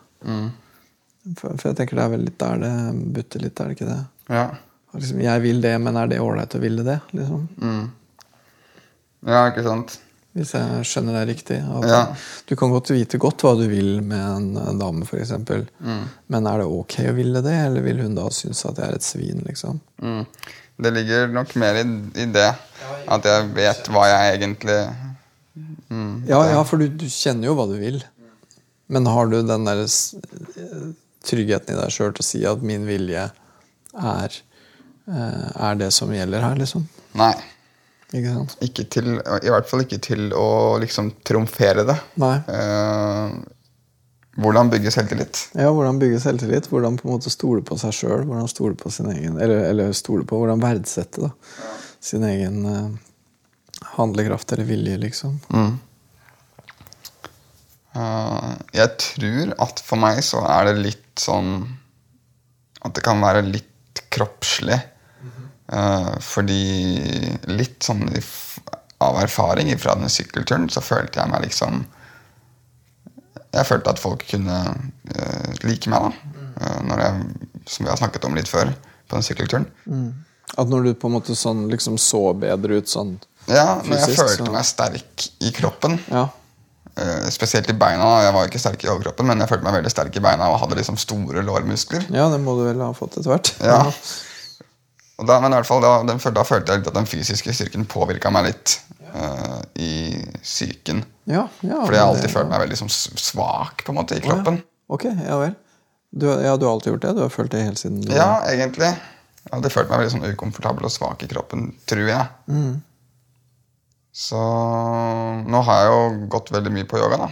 For, 1.39 1.57
for 1.57 1.71
jeg 1.71 1.79
tenker 1.79 1.97
det 1.97 2.05
er 2.05 2.13
vel 2.13 2.25
litt 2.27 2.41
der 2.41 2.61
det 2.61 2.73
butter 3.17 3.45
litt, 3.45 3.61
er 3.61 3.71
det 3.71 3.79
ikke 3.79 3.91
det? 3.91 4.01
ja. 4.33 4.47
Liksom, 4.95 5.21
jeg 5.25 5.43
vil 5.43 5.57
det, 5.59 5.75
men 5.83 5.97
er 5.99 6.07
det 6.07 6.21
ålreit 6.23 6.55
å 6.55 6.61
ville 6.63 6.85
det? 6.87 7.01
Liksom? 7.19 7.47
Ja, 9.27 9.41
ikke 9.49 9.65
sant? 9.67 9.97
Hvis 10.35 10.51
jeg 10.55 10.87
skjønner 10.87 11.21
deg 11.21 11.33
riktig. 11.33 11.57
Ja. 11.87 12.01
Du 12.47 12.57
kan 12.59 12.73
godt 12.75 12.91
vite 12.91 13.19
godt 13.23 13.43
hva 13.43 13.53
du 13.59 13.65
vil 13.71 14.01
med 14.03 14.23
en, 14.23 14.49
en 14.59 14.79
dame, 14.79 15.07
f.eks. 15.07 15.33
Mm. 15.35 16.05
Men 16.31 16.49
er 16.51 16.63
det 16.63 16.69
ok 16.79 16.97
å 17.11 17.15
ville 17.15 17.43
det, 17.43 17.55
eller 17.69 17.87
vil 17.87 18.03
hun 18.03 18.17
da 18.19 18.27
synes 18.35 18.65
at 18.67 18.81
jeg 18.83 18.87
er 18.87 18.99
et 18.99 19.07
svin? 19.07 19.43
liksom? 19.47 19.79
Mm. 20.03 20.25
Det 20.77 20.91
ligger 20.91 21.29
nok 21.31 21.55
mer 21.61 21.79
i, 21.81 21.85
i 22.19 22.27
det. 22.35 22.51
At 23.15 23.27
jeg 23.29 23.51
vet 23.55 23.89
hva 23.93 24.09
jeg 24.11 24.35
egentlig 24.39 24.79
mm, 25.93 26.25
Ja, 26.29 26.41
ja, 26.51 26.61
for 26.67 26.81
du, 26.83 26.89
du 26.89 27.07
kjenner 27.11 27.51
jo 27.51 27.57
hva 27.59 27.69
du 27.71 27.77
vil. 27.79 28.01
Men 28.93 29.07
har 29.09 29.31
du 29.31 29.39
den 29.47 29.65
der 29.69 29.85
tryggheten 31.25 31.75
i 31.75 31.79
deg 31.79 31.95
sjøl 31.95 32.13
til 32.17 32.25
å 32.25 32.27
si 32.27 32.43
at 32.49 32.65
min 32.67 32.85
vilje 32.89 33.29
er, 33.95 34.39
eh, 35.09 35.49
er 35.69 35.81
det 35.81 35.91
som 35.95 36.13
gjelder 36.13 36.45
her, 36.45 36.59
liksom? 36.61 36.85
Nei. 37.17 37.33
Ikke? 38.15 38.35
Ikke 38.63 38.85
til, 38.93 39.09
I 39.19 39.51
hvert 39.51 39.67
fall 39.71 39.83
ikke 39.83 39.99
til 40.03 40.29
å 40.37 40.77
liksom 40.83 41.11
trumfere 41.27 41.87
det. 41.89 41.97
Nei. 42.21 42.37
Eh, 42.47 43.39
hvordan 44.41 44.71
bygge 44.73 44.91
selvtillit? 44.91 45.41
Ja, 45.55 45.71
Hvordan 45.71 45.99
bygge 46.03 46.19
selvtillit, 46.21 46.67
hvordan 46.71 46.97
på 46.99 47.09
en 47.09 47.15
måte 47.15 47.31
stole 47.31 47.63
på 47.63 47.79
seg 47.79 47.95
sjøl. 47.95 48.25
Hvordan 48.27 48.51
stole 48.51 48.75
på 48.79 48.91
sin 48.91 49.11
egen 49.13 49.39
Eller, 49.39 49.69
eller 49.71 49.93
stole 49.95 50.27
på, 50.27 50.39
hvordan 50.41 50.63
verdsette 50.63 51.23
da, 51.23 51.31
sin 52.03 52.25
egen 52.27 52.65
uh, 52.67 52.89
handlekraft 53.95 54.53
eller 54.53 54.67
vilje, 54.67 54.97
liksom. 55.05 55.39
Eh, 57.95 58.51
jeg 58.75 58.91
tror 58.99 59.55
at 59.63 59.83
for 59.87 60.03
meg 60.03 60.19
så 60.27 60.43
er 60.51 60.71
det 60.71 60.81
litt 60.83 61.21
sånn 61.23 61.61
At 62.83 62.97
det 62.97 63.05
kan 63.07 63.23
være 63.23 63.45
litt 63.47 64.03
kroppslig. 64.13 64.81
Eh, 65.73 66.15
fordi 66.21 66.65
litt 67.55 67.87
sånn 67.87 68.03
av 69.05 69.21
erfaring 69.23 69.71
fra 69.79 69.95
den 69.99 70.11
sykkelturen 70.13 70.67
så 70.71 70.83
følte 70.85 71.21
jeg 71.21 71.31
meg 71.33 71.47
liksom 71.47 71.85
Jeg 73.55 73.69
følte 73.69 73.93
at 73.95 74.01
folk 74.03 74.25
kunne 74.29 74.59
uh, 74.75 75.51
like 75.63 75.91
meg, 75.93 76.09
da. 76.11 76.43
Uh, 76.59 76.79
når 76.89 77.03
jeg, 77.05 77.25
som 77.71 77.87
vi 77.87 77.93
har 77.93 78.01
snakket 78.01 78.27
om 78.29 78.35
litt 78.39 78.51
før 78.51 78.73
på 78.75 79.17
den 79.19 79.27
sykkelturen. 79.27 79.67
At 80.59 80.71
når 80.71 80.89
du 80.89 80.95
på 80.99 81.11
en 81.11 81.17
måte 81.17 81.37
sånn 81.39 81.67
liksom 81.71 81.99
så 82.01 82.33
bedre 82.39 82.81
ut 82.83 82.91
sånn 82.91 83.17
Ja, 83.49 83.81
når 83.85 83.99
jeg 84.01 84.17
følte 84.19 84.45
så- 84.47 84.53
meg 84.53 84.65
sterk 84.69 85.29
i 85.45 85.53
kroppen. 85.57 85.99
Ja. 86.11 86.29
Uh, 86.95 87.27
spesielt 87.35 87.69
i 87.71 87.75
beina. 87.75 88.23
Jeg 88.23 88.35
var 88.37 88.47
ikke 88.47 88.61
sterk 88.63 88.85
i 88.85 88.89
overkroppen, 88.93 89.27
men 89.27 89.43
jeg 89.43 89.51
følte 89.51 89.67
meg 89.67 89.75
veldig 89.81 89.91
sterk 89.91 90.15
i 90.17 90.23
beina 90.23 90.51
og 90.53 90.61
hadde 90.63 90.79
liksom 90.79 90.97
store 91.01 91.43
lårmuskler. 91.43 92.07
ja, 92.15 92.29
det 92.31 92.39
må 92.41 92.55
du 92.59 92.65
vel 92.69 92.81
ha 92.85 92.93
fått 92.95 93.19
etter 93.19 93.31
hvert. 93.35 93.55
Ja. 93.61 93.81
Og 95.19 95.27
da, 95.29 95.37
men 95.41 95.53
i 95.53 95.59
hvert 95.61 95.69
fall 95.69 95.83
da, 95.85 95.93
den, 96.03 96.19
da 96.35 96.43
følte 96.47 96.73
jeg 96.75 96.81
litt 96.83 96.89
at 96.91 96.97
den 96.97 97.07
fysiske 97.07 97.53
styrken 97.55 97.85
påvirka 97.87 98.33
meg 98.35 98.49
litt 98.49 98.73
uh, 99.15 99.61
i 99.79 99.91
psyken. 100.43 101.05
Ja, 101.31 101.45
ja, 101.63 101.83
Fordi 101.85 101.95
jeg 101.97 102.03
har 102.03 102.11
alltid 102.11 102.27
det- 102.27 102.33
følt 102.35 102.51
meg 102.51 102.65
veldig 102.65 102.79
som 102.83 102.91
svak 102.91 103.85
på 103.87 103.95
en 103.95 104.01
måte 104.01 104.19
i 104.19 104.25
kroppen. 104.25 104.59
kroppen. 104.59 104.63
Ok, 104.91 105.05
ja 105.07 105.39
vel. 105.39 105.55
Du, 106.15 106.27
ja, 106.31 106.57
du 106.59 106.67
har 106.67 106.73
alltid 106.75 106.93
gjort 106.93 107.07
det? 107.07 107.13
Du 107.17 107.23
har 107.23 107.31
følt 107.33 107.51
det 107.55 107.63
helt 107.65 107.79
siden 107.81 108.03
du 108.03 108.11
Ja, 108.15 108.43
egentlig. 108.51 108.91
Jeg 109.45 109.53
hadde 109.53 109.71
følt 109.71 109.89
meg 109.91 110.03
veldig 110.03 110.13
sånn 110.17 110.27
ukomfortabel 110.35 110.87
og 110.89 110.93
svak 110.95 111.23
i 111.23 111.31
kroppen, 111.31 111.71
tror 111.91 112.07
jeg. 112.09 112.27
Mm. 112.51 112.83
Så 114.15 114.39
nå 115.51 115.63
har 115.67 115.81
jeg 115.81 115.91
jo 115.91 116.27
gått 116.35 116.53
veldig 116.55 116.73
mye 116.75 116.87
på 116.91 117.01
yoga, 117.01 117.19
da. 117.25 117.31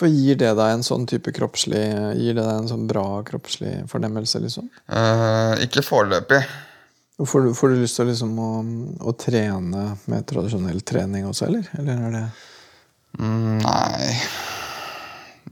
For 0.00 0.08
Gir 0.08 0.36
det 0.40 0.54
deg 0.56 0.72
en 0.72 0.84
sånn 0.84 1.02
type 1.08 1.28
kroppslig 1.36 1.80
Gir 2.16 2.32
det 2.38 2.40
deg 2.40 2.54
en 2.62 2.68
sånn 2.70 2.86
bra 2.88 3.20
kroppslig 3.28 3.82
fornemmelse? 3.90 4.40
liksom? 4.40 4.68
Eh, 4.88 5.64
ikke 5.66 5.84
foreløpig. 5.84 6.40
Får 7.26 7.42
du, 7.42 7.54
får 7.54 7.68
du 7.68 7.80
lyst 7.82 7.98
til 7.98 8.08
liksom, 8.08 8.32
å, 8.40 8.50
å 9.04 9.12
trene 9.18 9.82
med 10.08 10.26
tradisjonell 10.28 10.80
trening 10.86 11.26
også, 11.28 11.50
eller? 11.50 11.68
Eller 11.80 12.06
er 12.06 12.16
det 12.16 12.28
Mm, 13.18 13.58
nei 13.58 14.10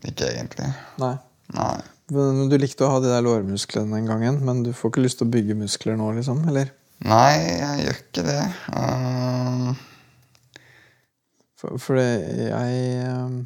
Ikke 0.06 0.28
egentlig. 0.28 0.68
Nei. 1.02 1.16
Nei. 1.56 1.80
Men 2.14 2.46
Du 2.46 2.54
likte 2.54 2.86
å 2.86 2.92
ha 2.92 3.00
de 3.02 3.10
der 3.10 3.24
lårmusklene 3.26 3.96
den 3.96 4.06
gangen, 4.06 4.38
men 4.46 4.62
du 4.62 4.70
får 4.70 4.92
ikke 4.92 5.02
lyst 5.02 5.18
til 5.18 5.26
å 5.26 5.32
bygge 5.34 5.56
muskler 5.58 5.98
nå, 5.98 6.12
liksom? 6.20 6.44
Eller? 6.48 6.70
Nei, 7.02 7.34
jeg 7.58 7.82
gjør 7.82 8.00
ikke 8.04 8.26
det. 8.28 8.40
Um... 8.70 9.74
For, 11.58 11.74
for 11.82 11.98
det, 11.98 12.06
jeg 12.46 13.08
um 13.10 13.40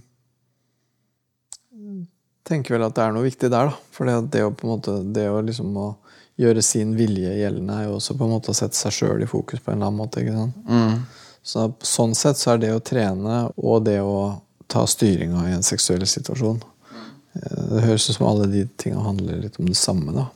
tenker 2.48 2.76
vel 2.76 2.86
at 2.86 2.96
det 2.96 3.04
er 3.04 3.14
noe 3.14 3.26
viktig 3.26 3.50
der, 3.52 3.70
da. 3.70 3.92
For 3.94 4.08
det, 4.08 4.16
det 4.34 4.44
å 4.46 4.52
på 4.54 4.66
en 4.66 4.74
måte 4.74 4.96
Det 5.14 5.28
å 5.30 5.40
liksom 5.44 5.76
å 5.78 5.88
gjøre 6.40 6.62
sin 6.64 6.94
vilje 6.96 7.34
gjeldende 7.36 7.74
er 7.76 7.88
jo 7.88 7.96
også 7.98 8.16
på 8.18 8.24
en 8.26 8.32
måte 8.32 8.52
å 8.52 8.56
sette 8.56 8.76
seg 8.78 8.94
sjøl 8.96 9.22
i 9.24 9.28
fokus 9.30 9.60
på 9.60 9.70
en 9.72 9.76
eller 9.78 9.90
annen 9.90 10.00
måte. 10.00 10.22
ikke 10.22 10.36
sant? 10.36 10.56
mm, 10.68 11.02
Så 11.42 11.66
sånn 11.86 12.14
sett 12.16 12.40
så 12.40 12.54
er 12.54 12.62
det 12.62 12.72
å 12.74 12.80
trene 12.80 13.42
og 13.56 13.84
det 13.84 13.98
å 14.00 14.40
ta 14.72 14.86
styringa 14.88 15.48
i 15.50 15.56
en 15.56 15.66
seksuell 15.66 16.06
situasjon 16.08 16.60
eh, 16.62 17.64
Det 17.74 17.82
høres 17.84 18.08
ut 18.08 18.16
som 18.16 18.28
alle 18.30 18.46
de 18.52 18.62
tinga 18.80 19.02
handler 19.04 19.42
litt 19.44 19.58
om 19.60 19.68
det 19.68 19.76
samme. 19.76 20.12
da. 20.16 20.28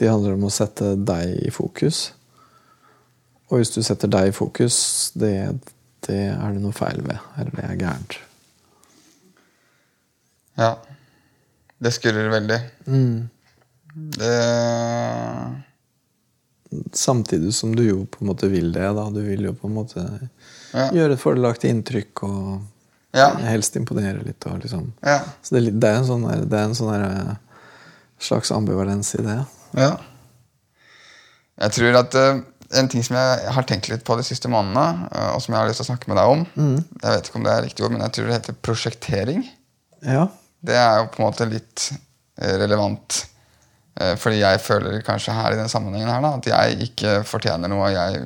De 0.00 0.08
handler 0.08 0.34
om 0.34 0.48
å 0.48 0.50
sette 0.54 0.94
deg 0.96 1.36
i 1.46 1.50
fokus. 1.54 2.08
Og 3.50 3.60
hvis 3.60 3.72
du 3.74 3.82
setter 3.82 4.08
deg 4.10 4.30
i 4.30 4.34
fokus, 4.34 5.12
det, 5.18 5.34
det 6.06 6.20
er 6.32 6.54
det 6.54 6.62
noe 6.62 6.74
feil 6.74 7.02
ved. 7.04 7.18
Eller 7.36 7.54
det 7.56 7.64
er 7.66 7.80
gærent. 7.84 8.16
Ja. 10.60 10.74
Det 11.80 11.92
skurrer 11.96 12.28
veldig. 12.32 12.58
Mm. 12.86 13.28
Det 14.18 15.62
Samtidig 16.94 17.50
som 17.54 17.72
du 17.74 17.82
jo 17.82 18.04
på 18.06 18.20
en 18.22 18.28
måte 18.30 18.46
vil 18.50 18.68
det. 18.72 18.86
da. 18.94 19.08
Du 19.10 19.20
vil 19.26 19.42
jo 19.48 19.52
på 19.58 19.66
en 19.66 19.74
måte 19.74 20.04
Ja. 20.72 20.90
gjøre 20.94 21.12
et 21.16 21.20
fordelaktig 21.22 21.70
inntrykk 21.70 22.22
og 22.22 22.60
Ja. 23.12 23.34
helst 23.34 23.74
imponere 23.76 24.22
litt. 24.24 24.46
Og 24.46 24.60
liksom. 24.62 24.92
Ja. 25.02 25.18
Så 25.42 25.56
det, 25.58 25.80
det 25.80 25.88
er 25.88 25.96
en 25.98 26.06
sånn, 26.06 26.28
der, 26.28 26.44
det 26.46 26.58
er 26.58 26.64
en 26.68 26.74
sånn 26.78 26.92
der, 26.92 27.30
eh, 27.30 27.36
slags 28.20 28.52
ambivalens 28.52 29.14
i 29.18 29.22
det. 29.22 29.46
Ja. 29.74 29.96
Jeg 31.60 31.72
tror 31.72 31.98
at 31.98 32.14
uh, 32.14 32.40
En 32.72 32.86
ting 32.86 33.02
som 33.02 33.16
jeg 33.16 33.50
har 33.52 33.62
tenkt 33.66 33.88
litt 33.90 34.04
på 34.04 34.14
de 34.16 34.22
siste 34.22 34.46
månedene, 34.46 35.08
uh, 35.10 35.34
og 35.34 35.42
som 35.42 35.52
jeg 35.52 35.58
har 35.60 35.66
lyst 35.68 35.80
til 35.82 35.86
å 35.88 35.96
snakke 35.96 36.06
med 36.06 36.16
deg 36.20 36.28
om 36.30 36.84
Jeg 37.02 37.10
vet 37.16 37.26
ikke 37.26 37.36
om 37.40 37.42
det 37.42 37.50
er 37.52 37.62
riktig 37.64 37.84
ord, 37.84 37.90
men 37.90 38.00
jeg 38.02 38.12
tror 38.12 38.26
det 38.28 38.36
heter 38.36 38.54
prosjektering. 38.62 39.42
Ja. 40.06 40.28
Det 40.62 40.76
er 40.76 41.00
jo 41.00 41.06
på 41.10 41.18
en 41.18 41.26
måte 41.26 41.48
litt 41.50 41.90
eh, 42.38 42.54
relevant. 42.62 43.26
Eh, 43.98 44.14
Fordi 44.20 44.42
jeg 44.42 44.60
føler 44.62 45.00
kanskje 45.06 45.34
her 45.34 45.54
i 45.54 45.60
den 45.60 45.72
sammenhengen 45.72 46.12
her 46.12 46.22
da, 46.24 46.34
at 46.38 46.50
jeg 46.52 46.90
ikke 46.90 47.20
fortjener 47.28 47.72
noe. 47.72 47.90
Jeg 47.94 48.22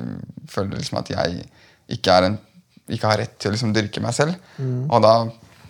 føler 0.51 0.77
liksom 0.77 1.01
at 1.01 1.09
jeg 1.13 1.47
ikke, 1.95 2.11
er 2.11 2.29
en, 2.29 2.37
ikke 2.91 3.09
har 3.09 3.21
rett 3.23 3.39
til 3.39 3.51
å 3.51 3.55
liksom 3.55 3.73
dyrke 3.75 4.03
meg 4.03 4.15
selv. 4.17 4.37
Og 4.61 5.01
da 5.05 5.15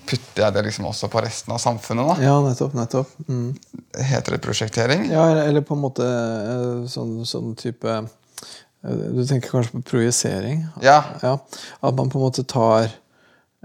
putter 0.06 0.44
jeg 0.44 0.54
det 0.56 0.64
liksom 0.68 0.90
også 0.90 1.10
på 1.12 1.22
resten 1.26 1.54
av 1.56 1.62
samfunnet. 1.62 2.12
da. 2.12 2.28
ja, 2.28 2.36
nettopp. 2.44 2.76
nettopp. 2.78 3.16
Mm. 3.28 3.56
Heter 4.12 4.36
det 4.36 4.42
prosjektering? 4.44 5.08
Ja, 5.12 5.26
eller, 5.46 5.66
på 5.66 5.78
en 5.78 5.84
måte 5.84 6.06
eh, 6.06 6.86
sånn, 6.92 7.18
sånn 7.28 7.56
type 7.60 7.90
eh, 7.90 8.06
Du 8.86 9.24
tenker 9.26 9.50
kanskje 9.50 9.80
på 9.80 9.84
projisering? 9.96 10.68
Ja. 10.86 11.00
Ja, 11.24 11.40
At 11.82 11.98
man 11.98 12.12
på 12.14 12.22
en 12.22 12.28
måte 12.28 12.46
tar 12.46 12.92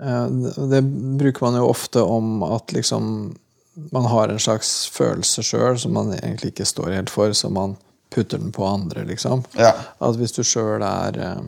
Det 0.00 0.80
bruker 1.20 1.44
man 1.44 1.58
jo 1.58 1.66
ofte 1.68 2.00
om 2.00 2.40
at 2.46 2.72
liksom 2.72 3.34
man 3.90 4.04
har 4.04 4.28
en 4.28 4.40
slags 4.40 4.86
følelse 4.92 5.42
sjøl 5.46 5.78
som 5.78 5.94
man 5.96 6.12
egentlig 6.14 6.52
ikke 6.54 6.68
står 6.68 6.92
helt 6.96 7.10
for, 7.10 7.32
så 7.32 7.50
man 7.52 7.76
putter 8.10 8.38
den 8.38 8.52
på 8.52 8.66
andre, 8.66 9.04
liksom. 9.04 9.44
Ja. 9.58 9.72
At 9.98 10.18
hvis 10.18 10.34
du 10.34 10.42
sjøl 10.46 10.82
er 10.82 11.18
eh, 11.22 11.42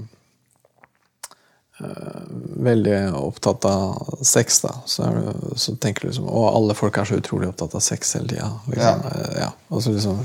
eh, 1.83 2.21
veldig 2.69 3.01
opptatt 3.19 3.67
av 3.67 4.23
sex, 4.23 4.61
da, 4.62 4.77
så, 4.87 5.11
du, 5.11 5.57
så 5.59 5.75
tenker 5.77 6.07
du 6.07 6.12
liksom 6.12 6.31
Å, 6.31 6.45
alle 6.55 6.77
folk 6.79 6.99
er 6.99 7.11
så 7.11 7.19
utrolig 7.19 7.51
opptatt 7.51 7.75
av 7.79 7.83
sex 7.85 8.15
hele 8.19 8.31
tida. 8.31 8.53
Liksom. 8.71 9.05
Ja. 9.11 9.27
Ja. 9.43 9.51
Og 9.75 9.83
så 9.83 9.97
liksom 9.97 10.23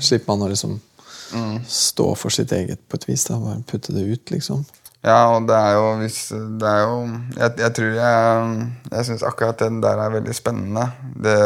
slipper 0.00 0.34
man 0.34 0.48
å 0.48 0.52
liksom 0.52 0.80
stå 1.68 2.12
for 2.16 2.32
sitt 2.32 2.52
eget 2.56 2.80
på 2.88 2.96
et 2.96 3.08
vis. 3.08 3.26
Da. 3.28 3.38
Bare 3.40 3.62
putte 3.68 3.94
det 3.94 4.06
ut, 4.08 4.30
liksom. 4.34 4.64
Ja, 5.06 5.18
og 5.30 5.46
det 5.46 5.54
er 5.54 5.76
jo 5.76 5.82
hvis 6.00 6.16
Det 6.58 6.66
er 6.66 6.80
jo 6.82 6.94
Jeg, 7.36 7.52
jeg 7.60 7.74
tror 7.76 7.92
jeg 7.94 8.48
Jeg 8.90 9.06
syns 9.06 9.22
akkurat 9.22 9.60
den 9.62 9.76
der 9.82 10.00
er 10.02 10.10
veldig 10.10 10.34
spennende. 10.34 10.88
Det 11.22 11.36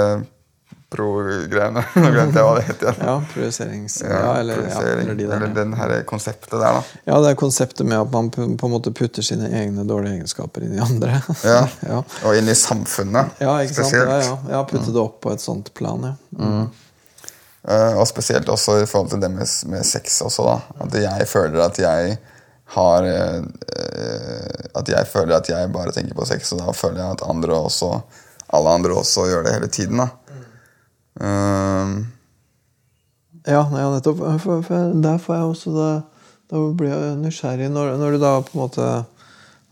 pro-greiene. 0.92 1.82
Nå 2.02 2.10
glemte 2.12 2.40
jeg 2.40 2.46
hva 2.46 2.54
det 2.58 2.64
het 2.66 2.82
igjen. 2.84 2.98
Ja, 3.00 3.14
projiserings... 3.32 3.96
Ja, 4.04 4.20
eller, 4.40 4.60
ja, 4.68 4.82
eller 4.90 5.16
de 5.16 5.26
eller 5.28 5.54
den 5.56 5.72
her 5.78 5.94
konseptet 6.08 6.52
der, 6.52 6.78
da. 6.78 6.82
Ja, 7.08 7.20
det 7.24 7.32
er 7.32 7.38
konseptet 7.40 7.88
med 7.88 7.96
at 7.96 8.12
man 8.12 8.28
på 8.32 8.44
en 8.44 8.74
måte 8.74 8.92
putter 8.96 9.24
sine 9.24 9.48
egne 9.56 9.86
dårlige 9.88 10.18
egenskaper 10.18 10.66
inn 10.66 10.76
i 10.76 10.82
andre. 10.84 11.20
Ja. 11.52 11.64
ja. 11.88 12.02
Og 12.28 12.36
inn 12.38 12.48
i 12.48 12.54
samfunnet 12.56 13.40
Ja, 13.42 13.56
ikke 13.64 13.74
sant? 13.74 13.88
spesielt. 13.88 14.10
Ja, 14.10 14.18
ja. 14.26 14.36
ja 14.58 14.60
putte 14.68 14.92
det 14.92 15.00
opp 15.00 15.20
på 15.24 15.32
et 15.32 15.42
sånt 15.42 15.72
plan, 15.76 16.12
ja. 16.12 16.62
Eh, 17.62 17.94
og 17.96 18.04
spesielt 18.10 18.48
også 18.50 18.80
i 18.82 18.86
forhold 18.90 19.12
til 19.12 19.22
det 19.22 19.30
med, 19.32 19.48
med 19.70 19.86
sex 19.86 20.20
også, 20.26 20.44
da. 20.48 20.84
At 20.84 20.96
jeg 20.98 21.28
føler 21.30 21.64
at 21.64 21.80
jeg 21.80 22.16
har 22.72 23.06
eh, 23.08 23.42
eh, 23.76 24.68
At 24.78 24.88
jeg 24.88 25.08
føler 25.10 25.36
at 25.36 25.48
jeg 25.48 25.72
bare 25.72 25.92
tenker 25.92 26.16
på 26.16 26.26
sex, 26.26 26.52
og 26.54 26.62
da 26.62 26.72
føler 26.72 27.02
jeg 27.02 27.18
at 27.18 27.26
andre 27.28 27.58
også 27.68 27.92
alle 28.52 28.68
andre 28.68 28.96
også 29.00 29.26
gjør 29.30 29.46
det 29.46 29.52
hele 29.54 29.68
tiden. 29.72 30.02
da. 30.02 30.08
Eh, 31.20 31.94
Ja, 33.42 33.62
ja 33.66 33.86
nettopp. 33.90 34.20
For, 34.42 34.62
for 34.62 34.92
der 35.02 35.18
får 35.18 35.34
jeg 35.34 35.44
også 35.50 35.70
det 35.76 35.92
da 36.52 36.60
blir 36.76 36.92
jeg 36.92 37.16
nysgjerrig. 37.22 37.70
Når, 37.72 37.94
når 38.00 38.14
du 38.14 38.20
da 38.20 38.32
på 38.44 38.52
en 38.52 38.60
måte 38.60 38.88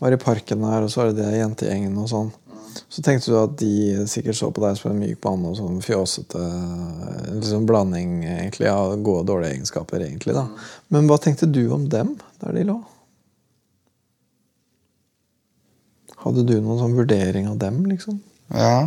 var 0.01 0.15
i 0.15 0.17
parken 0.21 0.63
her, 0.65 0.81
og 0.81 0.89
så 0.89 1.03
var 1.03 1.11
det 1.11 1.21
det 1.21 1.37
jentegjengen 1.37 1.99
og 2.01 2.09
sånn, 2.09 2.31
så 2.89 3.03
tenkte 3.03 3.31
du 3.31 3.37
at 3.39 3.57
de 3.59 4.07
sikkert 4.09 4.37
så 4.37 4.49
på 4.53 4.63
deg 4.63 4.77
som 4.79 4.91
en 4.91 5.01
myk 5.01 5.19
mann 5.25 5.45
og 5.49 5.57
sånn 5.59 5.81
fjåsete 5.83 6.41
liksom 7.37 7.67
blanding 7.69 8.21
egentlig 8.25 8.69
av 8.71 8.95
gode 8.99 9.23
og 9.23 9.29
dårlige 9.29 9.57
egenskaper, 9.57 10.03
egentlig. 10.05 10.35
da. 10.37 10.47
Men 10.93 11.09
hva 11.09 11.19
tenkte 11.21 11.49
du 11.49 11.63
om 11.73 11.87
dem 11.91 12.15
der 12.43 12.57
de 12.57 12.65
lå? 12.71 12.79
Hadde 16.21 16.45
du 16.45 16.57
noen 16.59 16.81
sånn 16.81 16.97
vurdering 16.97 17.47
av 17.49 17.57
dem, 17.61 17.81
liksom? 17.89 18.19
Ja. 18.53 18.85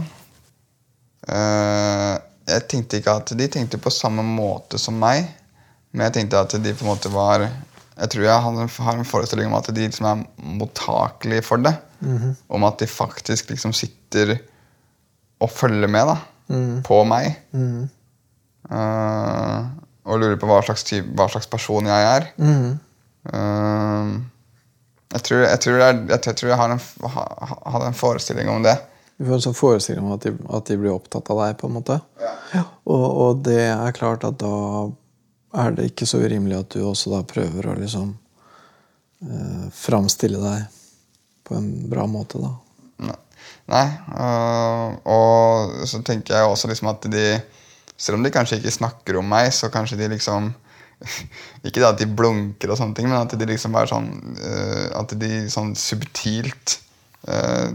Uh, 1.27 2.15
jeg 2.47 2.67
tenkte 2.71 3.01
ikke 3.01 3.17
at 3.19 3.33
de 3.35 3.49
tenkte 3.51 3.81
på 3.81 3.93
samme 3.93 4.23
måte 4.27 4.79
som 4.79 4.97
meg. 5.01 5.27
Men 5.95 6.09
jeg 6.09 6.19
tenkte 6.19 6.43
at 6.45 6.55
de 6.61 6.75
på 6.75 6.85
en 6.85 6.93
måte 6.93 7.11
var 7.13 7.47
Jeg 7.95 8.11
tror 8.11 8.27
jeg 8.27 8.43
har 8.43 8.99
en, 8.99 9.07
forestilling 9.07 9.51
om 9.51 9.59
at 9.59 9.71
de 9.71 9.87
liksom 9.87 10.07
er 10.11 10.25
mottakelige 10.59 11.47
for 11.47 11.63
det. 11.63 11.75
Om 12.49 12.67
at 12.67 12.83
de 12.83 12.89
faktisk 12.91 13.53
liksom 13.53 13.73
sitter 13.77 14.39
og 15.43 15.51
følger 15.51 15.91
med 15.91 16.11
da, 16.11 16.17
på 16.87 17.01
meg. 17.09 17.39
Eh, 17.55 18.75
og 20.05 20.21
lurer 20.21 20.39
på 20.41 20.49
hva 20.49 20.61
slags, 20.65 20.85
type, 20.89 21.09
hva 21.17 21.27
slags 21.33 21.49
person 21.51 21.87
jeg 21.89 22.09
er. 22.09 22.27
Uh, 23.25 24.21
jeg, 25.15 25.23
tror, 25.25 25.45
jeg, 25.47 25.61
tror 25.65 25.79
jeg, 25.81 26.01
jeg, 26.11 26.21
tror 26.27 26.51
jeg 26.51 26.59
har 26.61 26.75
en, 26.75 26.83
ha, 27.15 27.25
hadde 27.73 27.87
en 27.89 27.97
forestilling 27.97 28.51
om 28.53 28.67
det. 28.67 28.75
Du 29.17 29.29
får 29.29 29.39
en 29.39 29.45
sånn 29.47 29.57
forestilling 29.57 30.05
om 30.05 30.17
at 30.17 30.27
de, 30.27 30.35
at 30.59 30.69
de 30.69 30.77
blir 30.81 30.93
opptatt 30.93 31.31
av 31.33 31.41
deg. 31.45 31.57
på 31.61 31.71
en 31.71 31.77
måte. 31.79 31.99
Ja. 32.53 32.67
Og, 32.85 33.07
og 33.25 33.41
det 33.47 33.63
er 33.71 33.97
klart 33.97 34.27
at 34.29 34.37
da 34.43 34.53
er 35.55 35.75
det 35.77 35.91
ikke 35.91 36.07
så 36.09 36.21
urimelig 36.23 36.59
at 36.59 36.75
du 36.75 36.83
også 36.85 37.13
da 37.15 37.23
prøver 37.29 37.69
å 37.71 37.77
liksom 37.79 38.15
eh, 39.27 39.67
framstille 39.75 40.41
deg 40.43 40.81
på 41.45 41.57
en 41.59 41.69
bra 41.91 42.07
måte, 42.11 42.41
da. 42.41 42.53
Nei. 43.05 43.19
Nei 43.69 43.87
Uh, 44.15 44.95
og 45.11 45.87
så 45.91 45.99
tenker 46.07 46.37
jeg 46.37 46.49
også 46.49 46.69
liksom 46.71 46.89
at 46.93 47.09
de 47.11 47.25
Selv 47.97 48.19
om 48.19 48.25
de 48.25 48.31
kanskje 48.33 48.61
ikke 48.61 48.73
snakker 48.73 49.19
om 49.19 49.27
meg, 49.29 49.51
så 49.53 49.71
kanskje 49.73 49.99
de 50.01 50.09
liksom 50.13 50.53
Ikke 51.67 51.81
det 51.81 51.89
at 51.89 52.01
de 52.01 52.07
blunker, 52.09 52.71
og 52.71 52.79
sånne 52.79 52.97
ting, 52.97 53.09
men 53.11 53.19
at 53.19 53.35
de 53.35 53.49
liksom 53.49 53.75
er 53.81 53.91
sånn 53.91 54.09
uh, 54.39 54.89
At 55.01 55.17
de 55.21 55.45
sånn 55.53 55.75
subtilt 55.79 56.79
uh, 57.29 57.73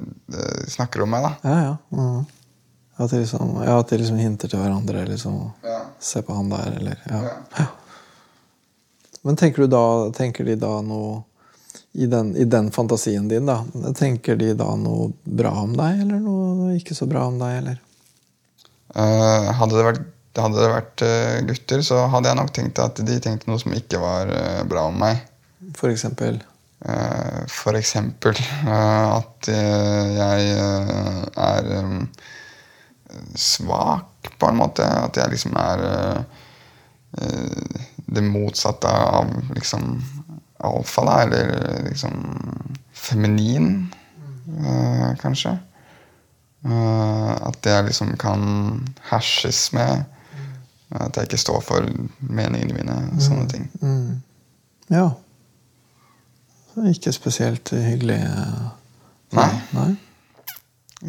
snakker 0.71 1.03
om 1.05 1.13
meg. 1.13 1.27
da 1.27 1.33
Ja, 1.43 1.61
ja. 1.67 1.77
mhm. 1.95 2.27
At 2.99 3.13
de 3.13 3.21
liksom, 3.21 3.53
ja, 3.63 3.77
at 3.79 3.89
de 3.93 3.97
liksom 4.01 4.17
hinter 4.19 4.51
til 4.51 4.59
hverandre. 4.59 5.05
liksom, 5.07 5.37
Ja. 5.63 5.79
Se 5.99 6.21
på 6.21 6.35
han 6.35 6.49
der, 6.51 6.73
eller 6.79 6.97
ja. 7.09 7.21
Ja. 7.57 7.65
Men 9.23 9.35
tenker, 9.39 9.65
du 9.65 9.71
da, 9.71 10.11
tenker 10.15 10.45
de 10.47 10.55
da 10.59 10.79
noe 10.83 11.23
i 11.91 12.05
den, 12.05 12.35
I 12.37 12.45
den 12.45 12.69
fantasien 12.71 13.27
din, 13.27 13.47
da, 13.49 13.63
tenker 13.97 14.35
de 14.39 14.53
da 14.53 14.67
noe 14.79 15.09
bra 15.23 15.51
om 15.63 15.73
deg, 15.75 16.03
eller 16.03 16.19
noe 16.23 16.75
ikke 16.77 16.95
så 16.95 17.07
bra 17.09 17.25
om 17.27 17.39
deg, 17.41 17.55
eller? 17.63 17.79
Uh, 18.95 19.49
hadde 19.57 19.75
det 19.75 19.85
vært, 19.87 20.05
hadde 20.39 20.59
det 20.61 20.69
vært 20.71 21.03
øh, 21.05 21.39
gutter, 21.49 21.81
så 21.85 22.03
hadde 22.13 22.29
jeg 22.29 22.39
nok 22.39 22.53
tenkt 22.55 22.79
at 22.83 23.01
de 23.05 23.17
tenkte 23.23 23.49
noe 23.49 23.59
som 23.61 23.73
ikke 23.75 23.99
var 24.01 24.31
øh, 24.31 24.61
bra 24.69 24.85
om 24.91 24.99
meg. 25.01 25.23
For 25.75 25.91
eksempel? 25.91 26.39
Eh, 26.85 27.41
For 27.51 27.75
eksempel 27.75 28.37
eh, 28.39 29.07
at 29.19 29.49
eh, 29.51 30.13
jeg 30.15 30.53
eh, 30.55 31.23
er 31.49 31.71
eh, 31.81 31.97
svak, 33.35 34.29
på 34.39 34.49
en 34.49 34.59
måte. 34.59 34.83
At 34.85 35.17
jeg 35.17 35.31
liksom 35.33 35.55
er 35.59 35.83
eh, 35.89 36.21
eh, 37.21 37.85
det 38.09 38.23
motsatte 38.25 38.87
av 38.89 39.31
liksom 39.55 40.01
alfa, 40.63 41.05
da. 41.07 41.17
Eller 41.23 41.83
liksom 41.89 42.19
feminin, 42.93 43.93
eh, 44.59 45.15
kanskje. 45.21 45.55
Eh, 46.65 47.35
At 47.47 47.65
jeg 47.65 47.85
liksom 47.87 48.15
kan 48.17 48.87
herses 49.11 49.69
med. 49.73 50.03
At 50.91 51.15
jeg 51.15 51.29
ikke 51.29 51.37
står 51.37 51.61
for 51.61 51.85
meningene 52.19 52.73
mine. 52.73 53.21
Sånne 53.21 53.47
ting. 53.51 53.67
Mm. 53.81 54.21
Ja. 54.89 55.09
Ikke 56.89 57.11
spesielt 57.13 57.69
hyggelig. 57.69 58.19
eh, 58.23 58.69
Nei. 59.37 59.51
Nei. 59.73 59.89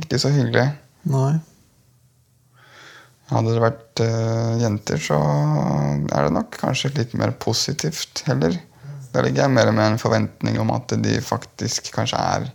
Ikke 0.02 0.18
så 0.20 0.28
hyggelig. 0.28 0.66
Nei. 1.08 1.38
Hadde 3.30 3.54
det 3.54 3.62
vært 3.62 4.02
uh, 4.02 4.56
jenter, 4.58 4.98
så 4.98 5.18
er 6.10 6.26
det 6.26 6.34
nok 6.34 6.56
kanskje 6.58 6.90
litt 6.96 7.12
mer 7.18 7.30
positivt 7.38 8.24
heller. 8.26 8.56
Da 9.10 9.22
ligger 9.22 9.44
jeg 9.44 9.54
mer 9.54 9.70
med 9.74 9.84
en 9.86 10.00
forventning 10.02 10.58
om 10.62 10.70
at 10.74 10.94
de 11.02 11.16
faktisk 11.22 11.92
kanskje 11.94 12.18
er 12.18 12.50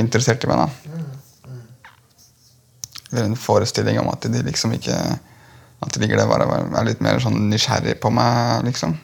interessert 0.00 0.44
i 0.44 0.50
meg. 0.50 0.64
da. 0.64 0.68
Eller 3.12 3.28
en 3.28 3.38
forestilling 3.38 4.00
om 4.00 4.10
at 4.10 4.26
de 4.26 4.42
liksom 4.42 4.72
ikke 4.74 4.96
At 5.84 5.92
de 5.92 6.00
ligger 6.00 6.16
der 6.16 6.28
bare 6.30 6.46
er 6.48 6.86
litt 6.86 7.02
mer 7.04 7.18
sånn 7.20 7.50
nysgjerrig 7.50 7.98
på 8.00 8.08
meg, 8.14 8.62
liksom. 8.64 8.94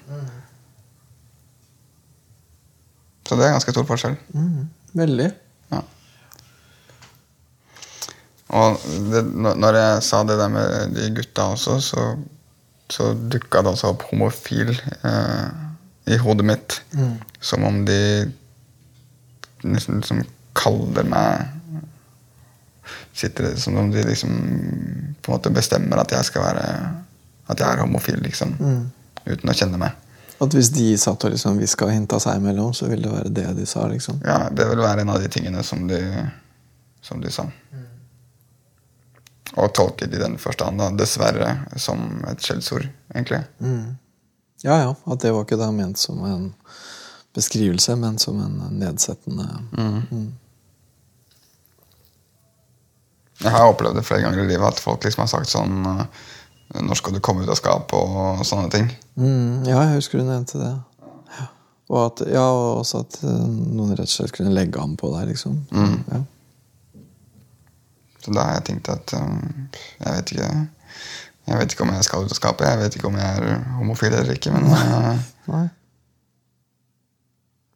Så 3.28 3.36
det 3.36 3.44
er 3.44 3.52
ganske 3.52 3.74
stor 3.74 3.84
forskjell. 3.86 4.14
Mm. 4.32 4.62
Veldig. 4.96 5.26
Ja. 5.74 5.82
Og 8.50 8.82
det, 9.12 9.22
når 9.34 9.78
jeg 9.78 10.02
sa 10.02 10.22
det 10.26 10.38
der 10.40 10.50
med 10.50 10.94
de 10.96 11.08
gutta 11.14 11.52
også, 11.54 11.78
så, 11.84 12.06
så 12.90 13.12
dukka 13.14 13.62
det 13.62 13.74
også 13.76 13.92
opp 13.92 14.02
homofil 14.10 14.72
eh, 14.74 15.48
i 16.10 16.18
hodet 16.18 16.46
mitt. 16.48 16.80
Som 17.40 17.64
om 17.68 17.84
de 17.86 18.00
nesten 19.62 20.00
liksom 20.00 20.24
kaller 20.56 21.06
meg 21.06 21.46
sitter, 23.14 23.56
Som 23.56 23.76
om 23.76 23.90
de 23.92 24.02
liksom 24.02 24.30
på 25.22 25.30
en 25.30 25.36
måte 25.36 25.52
bestemmer 25.52 26.00
at 26.00 26.12
jeg 26.14 26.24
skal 26.24 26.42
være 26.42 26.66
At 27.50 27.60
jeg 27.60 27.68
er 27.68 27.82
homofil, 27.82 28.20
liksom. 28.22 28.54
Uten 29.26 29.50
å 29.50 29.54
kjenne 29.54 29.78
meg. 29.78 29.94
At 30.40 30.54
hvis 30.56 30.70
de 30.72 30.94
satt 30.98 31.24
og 31.26 31.34
liksom 31.34 31.58
hviska 31.60 31.84
og 31.84 31.92
hinta 31.92 32.20
seg 32.22 32.38
imellom, 32.40 32.70
så 32.74 32.86
ville 32.88 33.04
det 33.04 33.12
være 33.12 33.32
det 33.34 33.46
de 33.58 33.66
sa, 33.68 33.84
liksom. 33.90 34.22
Ja, 34.24 34.48
det 34.48 34.68
vil 34.70 34.80
være 34.80 35.02
en 35.04 35.10
av 35.12 35.20
de 35.20 35.28
tingene 35.28 35.62
som 35.66 35.82
de, 35.90 35.98
som 37.04 37.20
de 37.20 37.32
sa. 37.34 37.44
Og 39.58 39.72
tolket 39.74 40.14
i 40.14 40.20
den 40.20 40.36
forstand, 40.38 40.78
da, 40.78 40.90
dessverre, 40.94 41.56
som 41.80 42.22
et 42.30 42.42
skjellsord, 42.44 42.86
egentlig. 43.14 43.42
Ja 44.62 44.76
ja, 44.82 44.90
at 45.08 45.22
det 45.24 45.32
var 45.32 45.46
ikke 45.46 45.58
da 45.58 45.70
ment 45.72 45.98
som 45.98 46.20
en 46.28 46.50
beskrivelse, 47.34 47.96
men 47.96 48.18
som 48.18 48.38
en 48.42 48.60
nedsettende 48.78 49.46
Jeg 53.40 53.54
har 53.54 53.70
opplevd 53.70 53.96
det 53.96 54.04
flere 54.04 54.26
ganger 54.26 54.42
i 54.44 54.50
livet 54.50 54.68
at 54.68 54.82
folk 54.82 55.04
liksom 55.06 55.22
har 55.24 55.30
sagt 55.32 55.48
sånn 55.48 55.78
eh, 55.88 56.02
Når 56.84 56.98
skal 57.00 57.14
du 57.16 57.22
komme 57.24 57.46
ut 57.46 57.48
av 57.48 57.56
skapet? 57.56 57.94
og 57.96 58.42
sånne 58.44 58.68
ting. 58.74 58.90
Mm, 59.16 59.64
ja, 59.64 59.78
jeg 59.86 59.96
husker 59.96 60.20
du 60.20 60.26
nevnte 60.28 60.60
det. 60.60 60.74
Ja. 61.38 61.46
Og 61.88 62.02
at, 62.04 62.20
ja, 62.28 62.44
også 62.76 63.00
at 63.06 63.16
eh, 63.24 63.46
noen 63.48 63.94
rett 63.94 64.10
og 64.10 64.12
slett 64.12 64.34
kunne 64.36 64.52
legge 64.52 64.82
an 64.82 64.92
på 65.00 65.08
deg, 65.14 65.32
liksom. 65.32 65.56
Ja. 65.72 66.20
Så 68.20 68.34
da 68.36 68.44
har 68.46 68.58
jeg 68.58 68.66
tenkt 68.68 68.90
at 68.92 69.14
um, 69.16 69.38
jeg 70.04 70.12
vet 70.18 70.32
ikke 70.34 70.50
Jeg 71.50 71.58
vet 71.58 71.72
ikke 71.72 71.84
om 71.86 71.92
jeg 71.94 72.04
skal 72.06 72.24
ut 72.26 72.30
og 72.34 72.36
skape. 72.38 72.66
Jeg 72.68 72.78
vet 72.82 72.96
ikke 72.98 73.08
om 73.08 73.16
jeg 73.18 73.38
er 73.40 73.62
homofil 73.78 74.12
eller 74.12 74.36
ikke, 74.36 74.52
men 74.54 74.68
uh, 74.70 75.16
Nei. 75.50 75.64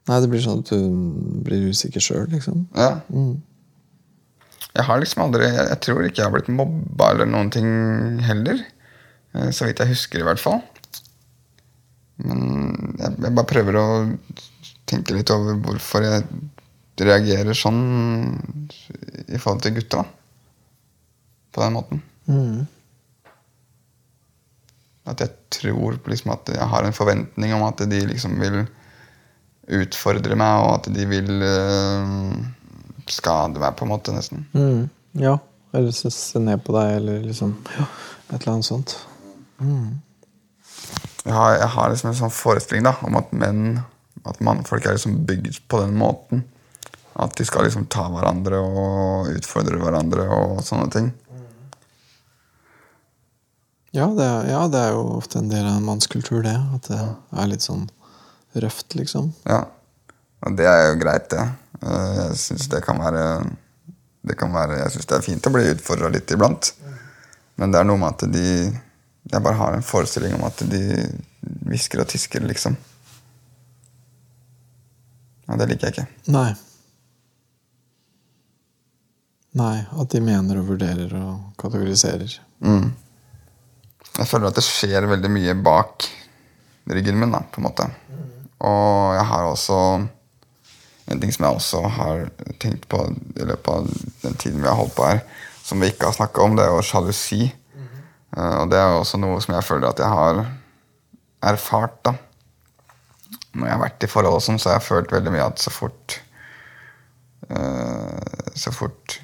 Nei, 0.04 0.18
det 0.20 0.28
blir 0.28 0.42
sånn 0.44 0.60
at 0.60 0.68
du 0.68 1.40
blir 1.46 1.70
usikker 1.72 2.02
sjøl, 2.04 2.26
liksom. 2.34 2.66
ja. 2.76 2.90
Jeg 4.74 4.84
har 4.88 4.98
liksom 5.00 5.22
aldri 5.24 5.46
Jeg, 5.46 5.64
jeg 5.70 5.80
tror 5.86 6.02
ikke 6.04 6.20
jeg 6.20 6.26
har 6.28 6.34
blitt 6.34 6.50
mobba 6.52 7.12
eller 7.14 7.28
noen 7.30 7.50
ting 7.54 7.68
heller. 8.26 8.60
Eh, 9.34 9.48
Så 9.54 9.68
vidt 9.68 9.80
jeg 9.80 9.92
husker, 9.94 10.20
i 10.20 10.26
hvert 10.28 10.42
fall. 10.42 10.60
Men 12.20 12.42
jeg, 13.00 13.14
jeg 13.22 13.32
bare 13.38 13.48
prøver 13.50 13.78
å 13.80 13.86
tenke 14.90 15.16
litt 15.16 15.32
over 15.32 15.56
hvorfor 15.64 16.04
jeg 16.04 16.26
reagerer 17.00 17.56
sånn 17.58 17.80
i 19.26 19.38
forhold 19.40 19.64
til 19.64 19.74
gutta. 19.80 20.04
På 21.54 21.62
den 21.62 21.76
måten. 21.76 22.02
At 25.04 25.20
jeg 25.20 25.34
tror 25.52 25.98
liksom 26.08 26.32
at 26.34 26.50
jeg 26.54 26.66
har 26.70 26.86
en 26.86 26.96
forventning 26.96 27.52
om 27.54 27.66
at 27.66 27.82
de 27.90 28.00
liksom 28.08 28.38
vil 28.40 28.64
utfordre 29.64 30.36
meg, 30.36 30.60
og 30.64 30.70
at 30.78 30.88
de 30.92 31.06
vil 31.08 31.30
øh, 31.44 32.34
skade 33.08 33.60
meg, 33.60 33.76
på 33.76 33.86
en 33.86 33.92
måte, 33.92 34.14
nesten. 34.16 34.46
Mm. 34.52 34.88
Ja. 35.20 35.38
Eller 35.74 35.94
se, 35.96 36.38
ned 36.38 36.62
på 36.64 36.74
deg, 36.76 36.96
eller 37.00 37.22
liksom 37.24 37.56
ja, 37.74 37.86
et 38.30 38.36
eller 38.38 38.52
annet 38.54 38.68
sånt. 38.68 38.96
Jeg 41.24 41.32
har, 41.32 41.54
jeg 41.56 41.70
har 41.76 41.90
liksom 41.90 42.10
en 42.10 42.18
sånn 42.18 42.34
forestilling 42.34 42.84
da, 42.86 42.94
om 43.06 43.16
at 43.16 43.30
menn 43.32 43.78
At 44.28 44.40
mannfolk 44.44 44.86
er 44.86 44.96
liksom 44.96 45.18
bygd 45.28 45.58
på 45.68 45.82
den 45.82 45.98
måten. 46.00 46.44
At 47.20 47.34
de 47.36 47.44
skal 47.44 47.66
liksom 47.66 47.84
ta 47.92 48.06
hverandre 48.08 48.56
og 48.56 49.28
utfordre 49.34 49.76
hverandre 49.76 50.24
og 50.32 50.62
sånne 50.64 50.88
ting. 50.94 51.10
Ja 53.94 54.08
det, 54.10 54.24
er, 54.26 54.46
ja, 54.50 54.62
det 54.68 54.80
er 54.80 54.94
jo 54.96 55.02
ofte 55.20 55.38
en 55.38 55.50
del 55.52 55.62
av 55.68 55.76
en 55.78 55.84
mannskultur, 55.86 56.42
det. 56.42 56.54
At 56.74 56.88
det 56.90 56.98
er 57.38 57.50
litt 57.50 57.62
sånn 57.62 57.84
røft, 58.58 58.94
liksom. 58.98 59.28
Ja. 59.46 59.60
Og 60.44 60.56
det 60.58 60.66
er 60.66 60.88
jo 60.88 60.96
greit, 61.00 61.28
det. 61.30 61.44
Eh, 61.80 62.16
Jeg 62.24 62.40
syns 62.42 62.66
det 62.72 62.82
kan 62.86 62.98
være 63.02 63.22
det 64.24 64.38
kan 64.40 64.52
være, 64.56 64.78
Jeg 64.80 64.94
syns 64.94 65.06
det 65.10 65.16
er 65.18 65.24
fint 65.26 65.46
å 65.46 65.52
bli 65.52 65.66
utfordra 65.74 66.08
litt 66.10 66.30
iblant. 66.32 66.72
Men 67.60 67.70
det 67.70 67.80
er 67.82 67.86
noe 67.86 68.00
med 68.00 68.14
at 68.16 68.26
de 68.32 68.44
Jeg 69.30 69.42
bare 69.44 69.56
har 69.60 69.76
en 69.76 69.84
forestilling 69.84 70.34
om 70.36 70.44
at 70.48 70.58
de 70.68 70.80
hvisker 71.68 72.00
og 72.02 72.08
tisker, 72.10 72.42
liksom. 72.44 72.76
Og 75.48 75.58
det 75.60 75.68
liker 75.70 75.86
jeg 75.90 75.94
ikke. 75.94 76.32
Nei. 76.32 76.50
Nei, 79.54 79.76
at 79.86 80.10
de 80.10 80.20
mener 80.24 80.58
og 80.60 80.66
vurderer 80.72 81.12
og 81.20 81.54
kategoriserer. 81.60 82.40
Jeg 84.14 84.30
føler 84.30 84.48
at 84.50 84.58
det 84.58 84.64
skjer 84.66 85.08
veldig 85.10 85.30
mye 85.32 85.54
bak 85.58 86.06
ryggen 86.90 87.18
min, 87.18 87.32
da, 87.34 87.40
på 87.50 87.60
en 87.60 87.66
måte. 87.66 87.86
Og 88.64 89.14
jeg 89.16 89.24
har 89.30 89.48
også 89.48 89.78
En 91.04 91.20
ting 91.20 91.32
som 91.34 91.44
jeg 91.44 91.56
også 91.58 91.80
har 91.98 92.20
tenkt 92.62 92.86
på 92.88 92.96
i 93.36 93.44
løpet 93.44 93.68
av 93.68 93.88
den 94.22 94.36
tiden 94.40 94.62
vi 94.62 94.70
har 94.70 94.78
holdt 94.78 94.94
på 94.96 95.04
her, 95.04 95.18
som 95.60 95.82
vi 95.82 95.90
ikke 95.92 96.08
har 96.08 96.14
snakka 96.16 96.40
om, 96.40 96.54
det 96.56 96.64
er 96.64 96.70
jo 96.72 96.80
sjalusi. 96.80 97.42
Eh, 97.44 98.54
Og 98.62 98.70
det 98.72 98.78
er 98.80 98.88
jo 98.88 99.02
også 99.02 99.20
noe 99.20 99.42
som 99.44 99.52
jeg 99.52 99.66
føler 99.68 99.90
at 99.90 100.00
jeg 100.00 100.08
har 100.08 100.40
erfart, 101.44 101.98
da. 102.08 102.14
Når 103.52 103.68
jeg 103.68 103.74
har 103.76 103.82
vært 103.84 104.06
i 104.06 104.10
forhold 104.14 104.38
og 104.38 104.46
sånn, 104.46 104.56
så 104.58 104.70
har 104.70 104.78
jeg 104.78 104.88
følt 104.88 105.12
veldig 105.12 105.34
mye 105.34 105.44
at 105.44 105.60
så 105.60 105.70
fort 105.70 106.16
uh, 107.52 108.48
Så 108.56 108.72
fort 108.72 109.18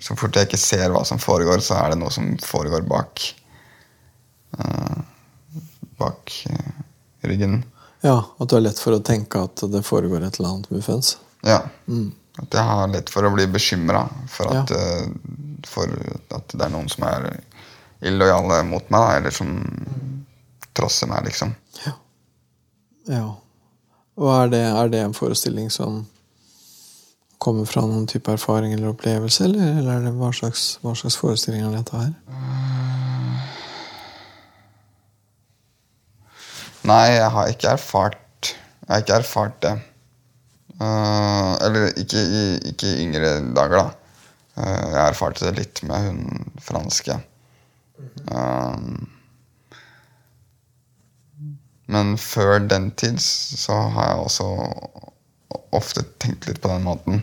så 0.00 0.16
fort 0.16 0.36
jeg 0.36 0.48
ikke 0.48 0.60
ser 0.60 0.92
hva 0.92 1.02
som 1.08 1.20
foregår, 1.20 1.62
så 1.64 1.78
er 1.80 1.94
det 1.94 2.00
noe 2.00 2.12
som 2.12 2.34
foregår 2.44 2.84
bak 2.88 3.22
uh, 4.60 4.98
Bak 5.96 6.32
uh, 6.52 6.82
ryggen. 7.24 7.62
Ja, 8.04 8.18
at 8.36 8.50
du 8.50 8.58
har 8.58 8.64
lett 8.66 8.80
for 8.82 8.92
å 8.92 9.00
tenke 9.00 9.40
at 9.46 9.62
det 9.72 9.80
foregår 9.86 10.26
et 10.26 10.36
eller 10.36 10.50
annet 10.50 10.68
muffens. 10.74 11.14
Ja. 11.40 11.62
At 12.36 12.52
jeg 12.52 12.68
har 12.68 12.90
lett 12.92 13.08
for 13.08 13.24
å 13.24 13.32
bli 13.32 13.46
bekymra 13.48 14.02
for, 14.28 14.52
at, 14.52 14.74
uh, 14.76 15.08
for 15.64 15.88
at 16.36 16.52
det 16.52 16.66
er 16.66 16.74
noen 16.74 16.90
som 16.92 17.08
er 17.08 17.30
illojale 18.04 18.60
mot 18.68 18.92
meg, 18.92 19.22
eller 19.22 19.32
som 19.32 19.56
trosser 20.76 21.08
meg, 21.08 21.24
liksom. 21.30 21.56
Ja. 23.08 23.24
Og 24.20 24.28
er 24.34 24.52
det, 24.52 24.62
er 24.68 24.92
det 24.92 25.00
en 25.06 25.16
forestilling 25.16 25.72
som 25.72 26.02
kommer 27.38 27.68
fra 27.68 27.82
noen 27.84 28.06
type 28.10 28.32
erfaring 28.32 28.72
eller 28.74 28.92
opplevelse, 28.92 29.44
eller, 29.44 29.80
eller 29.80 30.08
er 30.08 30.16
hva 30.16 30.30
slags, 30.34 30.78
hva 30.82 30.94
slags 30.98 31.18
forestilling 31.20 31.66
er 31.66 31.76
dette 31.76 32.00
her? 32.00 32.14
Nei, 36.86 37.04
jeg 37.16 37.30
har 37.34 37.50
ikke 37.50 37.72
erfart 37.74 38.52
Jeg 38.52 38.92
har 38.92 39.00
ikke 39.02 39.14
erfart 39.18 39.62
det. 39.64 39.72
Uh, 40.78 41.56
eller 41.64 41.88
ikke 41.98 42.20
i, 42.20 42.42
ikke 42.70 42.92
i 42.92 43.00
yngre 43.02 43.30
dager, 43.56 43.80
da. 43.80 43.86
Uh, 44.56 44.84
jeg 44.92 45.00
erfarte 45.08 45.48
det 45.48 45.56
litt 45.58 45.82
med 45.88 46.06
hun 46.06 46.52
franske. 46.62 47.16
Eh, 48.30 48.76
men 51.86 52.16
før 52.18 52.58
den 52.58 52.90
tid 52.98 53.18
så 53.22 53.76
har 53.94 54.10
jeg 54.10 54.24
også 54.26 54.48
ofte 55.76 56.04
tenkt 56.22 56.46
litt 56.48 56.60
på 56.62 56.70
den 56.72 56.86
måten. 56.86 57.22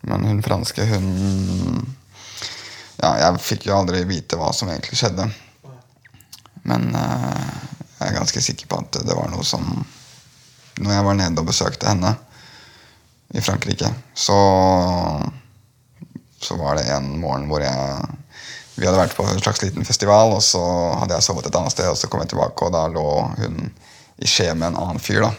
Men 0.00 0.24
hun 0.24 0.42
franske, 0.42 0.84
hun 0.84 1.96
Ja, 2.98 3.12
jeg 3.22 3.42
fikk 3.42 3.68
jo 3.68 3.76
aldri 3.76 4.02
vite 4.08 4.38
hva 4.38 4.50
som 4.54 4.70
egentlig 4.70 4.98
skjedde. 4.98 5.28
Men 6.66 6.88
uh, 6.94 7.50
jeg 7.98 8.10
er 8.10 8.16
ganske 8.18 8.42
sikker 8.42 8.70
på 8.70 8.80
at 8.82 9.00
det 9.06 9.16
var 9.16 9.30
noe 9.32 9.46
som 9.46 9.64
Når 10.78 10.92
jeg 10.94 11.04
var 11.06 11.18
nede 11.18 11.42
og 11.42 11.48
besøkte 11.48 11.88
henne 11.90 12.14
i 13.36 13.42
Frankrike, 13.44 13.90
så 14.16 14.38
Så 16.40 16.56
var 16.56 16.78
det 16.78 16.88
en 16.94 17.18
morgen 17.20 17.48
hvor 17.50 17.60
jeg 17.60 18.08
Vi 18.78 18.86
hadde 18.86 19.00
vært 19.00 19.16
på 19.18 19.26
en 19.26 19.42
slags 19.42 19.62
liten 19.62 19.84
festival, 19.84 20.32
og 20.36 20.42
så 20.42 20.62
hadde 21.00 21.16
jeg 21.16 21.26
sovet 21.26 21.48
et 21.48 21.56
annet 21.58 21.74
sted, 21.74 21.88
og 21.90 21.98
så 21.98 22.06
kom 22.06 22.22
jeg 22.22 22.30
tilbake, 22.30 22.62
og 22.62 22.72
da 22.72 22.84
lå 22.86 23.08
hun 23.40 23.56
i 24.22 24.26
skje 24.30 24.52
med 24.54 24.68
en 24.68 24.78
annen 24.78 25.02
fyr. 25.02 25.24
da 25.26 25.32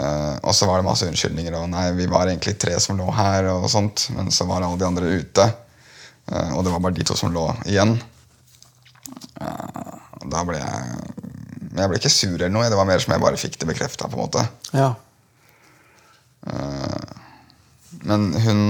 Eh, 0.00 0.36
og 0.42 0.54
så 0.54 0.66
var 0.66 0.80
det 0.80 0.86
masse 0.88 1.06
unnskyldninger. 1.06 1.54
Og 1.58 1.68
nei, 1.70 1.86
vi 1.98 2.08
var 2.10 2.28
egentlig 2.28 2.56
tre 2.60 2.76
som 2.82 2.98
lå 2.98 3.06
her, 3.14 3.48
og 3.52 3.68
sånt, 3.70 4.08
men 4.16 4.32
så 4.34 4.46
var 4.48 4.64
alle 4.64 4.80
de 4.80 4.88
andre 4.88 5.12
ute. 5.20 5.50
Uh, 6.24 6.54
og 6.56 6.62
det 6.64 6.70
var 6.72 6.80
bare 6.80 6.96
de 6.96 7.04
to 7.04 7.14
som 7.18 7.34
lå 7.34 7.42
igjen. 7.68 7.98
Uh, 9.36 9.90
da 10.32 10.40
ble 10.48 10.56
jeg 10.56 11.10
Men 11.74 11.82
jeg 11.82 11.90
ble 11.90 11.98
ikke 11.98 12.12
sur 12.14 12.36
eller 12.38 12.52
noe. 12.54 12.68
Det 12.70 12.78
var 12.78 12.88
mer 12.88 13.02
som 13.02 13.12
jeg 13.12 13.20
bare 13.20 13.36
fikk 13.40 13.58
det 13.60 13.66
bekrefta. 13.68 14.08
Ja. 14.72 14.94
Men 18.04 18.28
hun 18.46 18.60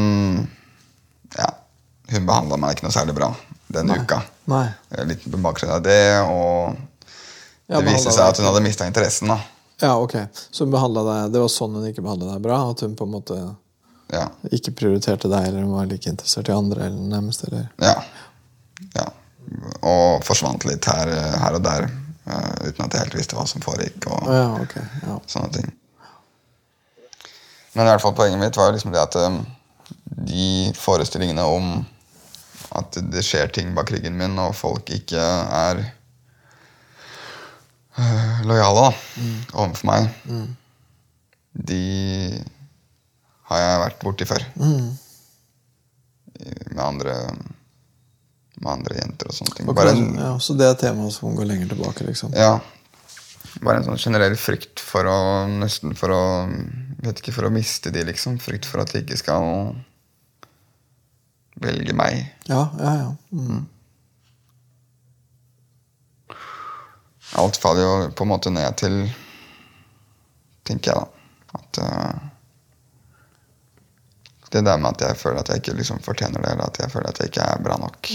Ja, 1.36 1.50
hun 2.10 2.26
behandla 2.26 2.56
meg 2.58 2.74
ikke 2.74 2.88
noe 2.88 2.96
særlig 2.96 3.14
bra 3.18 3.28
den 3.74 3.92
Nei. 3.92 4.00
uka. 4.00 4.22
Nei. 4.48 4.66
Litt 5.04 5.28
på 5.28 5.42
bakgrunn 5.44 5.76
av 5.76 5.84
det, 5.84 6.00
og 6.24 6.74
Ja, 7.68 7.78
det 7.78 7.92
viste 7.92 8.10
seg 8.10 8.24
at 8.32 8.40
hun 8.40 8.48
hadde 8.48 8.64
mista 8.64 8.88
interessen. 8.88 9.28
da 9.28 9.38
Ja, 9.82 9.96
ok. 9.98 10.14
Så 10.50 10.64
hun 10.64 10.72
behandlet 10.74 11.08
deg, 11.08 11.32
det 11.34 11.42
var 11.42 11.50
sånn 11.52 11.74
hun 11.74 11.88
ikke 11.88 12.04
behandla 12.04 12.34
deg 12.36 12.44
bra? 12.46 12.60
At 12.70 12.84
hun 12.86 12.94
på 12.96 13.08
en 13.08 13.14
måte 13.16 13.40
Ja. 14.12 14.28
ikke 14.52 14.74
prioriterte 14.78 15.28
deg, 15.28 15.48
eller 15.48 15.64
hun 15.64 15.74
var 15.74 15.86
like 15.90 16.08
interessert 16.10 16.48
i 16.48 16.52
andre? 16.54 16.86
eller 16.86 17.10
nærmest, 17.16 17.44
eller? 17.48 17.68
Ja. 17.82 17.96
ja. 18.94 19.08
Og 19.82 20.22
forsvant 20.24 20.64
litt 20.68 20.84
her, 20.84 21.10
her 21.42 21.58
og 21.58 21.62
der 21.64 21.90
Uh, 22.24 22.54
uten 22.64 22.86
at 22.86 22.94
jeg 22.94 23.02
helt 23.02 23.14
visste 23.18 23.36
hva 23.36 23.42
som 23.44 23.60
foregikk. 23.60 24.06
og 24.08 24.28
ja, 24.32 24.44
okay. 24.56 24.84
Ja. 25.04 25.18
sånne 25.28 25.50
ting. 25.52 25.66
Men 27.74 27.84
i 27.84 27.90
hvert 27.90 28.00
fall 28.00 28.14
poenget 28.16 28.40
mitt 28.40 28.56
var 28.56 28.70
jo 28.70 28.76
liksom 28.78 28.94
det 28.94 29.02
at 29.02 29.18
um, 29.20 29.42
de 30.24 30.72
forestillingene 30.78 31.44
om 31.44 31.66
at 32.80 32.96
det 33.12 33.20
skjer 33.26 33.52
ting 33.52 33.74
bak 33.76 33.92
ryggen 33.92 34.16
min, 34.16 34.38
og 34.40 34.54
folk 34.56 34.88
ikke 34.96 35.20
er 35.20 35.82
øh, 37.98 38.44
lojale 38.48 38.84
da, 38.88 38.92
overfor 39.54 39.88
meg, 39.90 40.10
de 41.54 41.82
har 43.50 43.60
jeg 43.60 43.82
vært 43.84 44.00
borti 44.02 44.28
før. 44.28 44.46
Mm. 44.58 44.86
Med 46.74 46.82
andre 46.82 47.18
med 48.62 48.70
andre 48.70 48.96
jenter 49.00 49.30
og 49.30 49.36
sånne 49.36 49.56
ting. 49.56 49.68
Ok, 49.68 49.76
Bare 49.76 49.92
en, 49.96 50.14
ja, 50.18 50.30
så 50.40 50.54
det 50.58 50.68
er 50.68 50.78
temaet 50.78 51.14
som 51.16 51.34
går 51.36 51.48
lenger 51.50 51.74
tilbake, 51.74 52.06
liksom? 52.06 52.34
ja. 52.38 52.56
Bare 53.62 53.78
en 53.78 53.86
sånn 53.86 54.00
generell 54.02 54.34
frykt 54.40 54.82
for 54.82 55.06
å 55.06 55.18
nesten 55.46 55.94
for 55.98 56.10
å 56.10 56.22
Vet 57.04 57.18
ikke, 57.20 57.34
for 57.36 57.44
å 57.44 57.52
miste 57.52 57.90
de, 57.92 58.00
liksom. 58.08 58.38
Frykt 58.40 58.64
for 58.64 58.80
at 58.80 58.94
de 58.94 59.02
ikke 59.02 59.18
skal 59.20 59.74
velge 61.60 61.92
meg. 61.92 62.22
Ja, 62.48 62.62
ja, 62.80 62.92
ja. 62.96 63.10
Mm. 63.36 63.58
Alt 67.40 67.58
faller 67.60 67.82
jo 67.82 68.10
på 68.14 68.26
en 68.26 68.30
måte 68.30 68.52
ned 68.54 68.76
til 68.80 69.02
Tenker 70.64 70.94
jeg, 70.94 71.00
da. 71.02 71.58
At 71.58 71.80
uh, 71.84 72.30
Det 74.54 74.62
der 74.64 74.78
med 74.80 74.94
at 74.94 75.02
jeg 75.02 75.18
føler 75.20 75.42
at 75.42 75.50
jeg 75.50 75.60
ikke 75.60 75.74
liksom 75.76 75.98
fortjener 76.00 76.40
det, 76.40 76.52
eller 76.54 76.70
at 76.70 76.78
jeg 76.80 76.90
føler 76.92 77.10
at 77.10 77.18
jeg 77.20 77.32
ikke 77.32 77.42
er 77.42 77.62
bra 77.64 77.76
nok. 77.82 78.08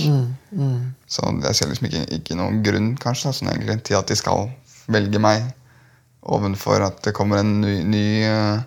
Så 1.06 1.30
jeg 1.44 1.56
ser 1.56 1.70
liksom 1.70 1.90
ikke, 1.90 2.04
ikke 2.16 2.38
noen 2.40 2.62
grunn 2.64 2.94
kanskje 2.98 3.28
da, 3.28 3.36
sånn 3.36 3.52
egentlig, 3.52 3.76
til 3.86 4.00
at 4.00 4.10
de 4.10 4.18
skal 4.18 4.48
velge 4.90 5.20
meg 5.22 5.44
ovenfor 6.24 6.82
at 6.88 7.04
det 7.06 7.14
kommer 7.16 7.44
en 7.44 7.60
ny, 7.62 7.76
ny 7.84 8.06
uh, 8.26 8.64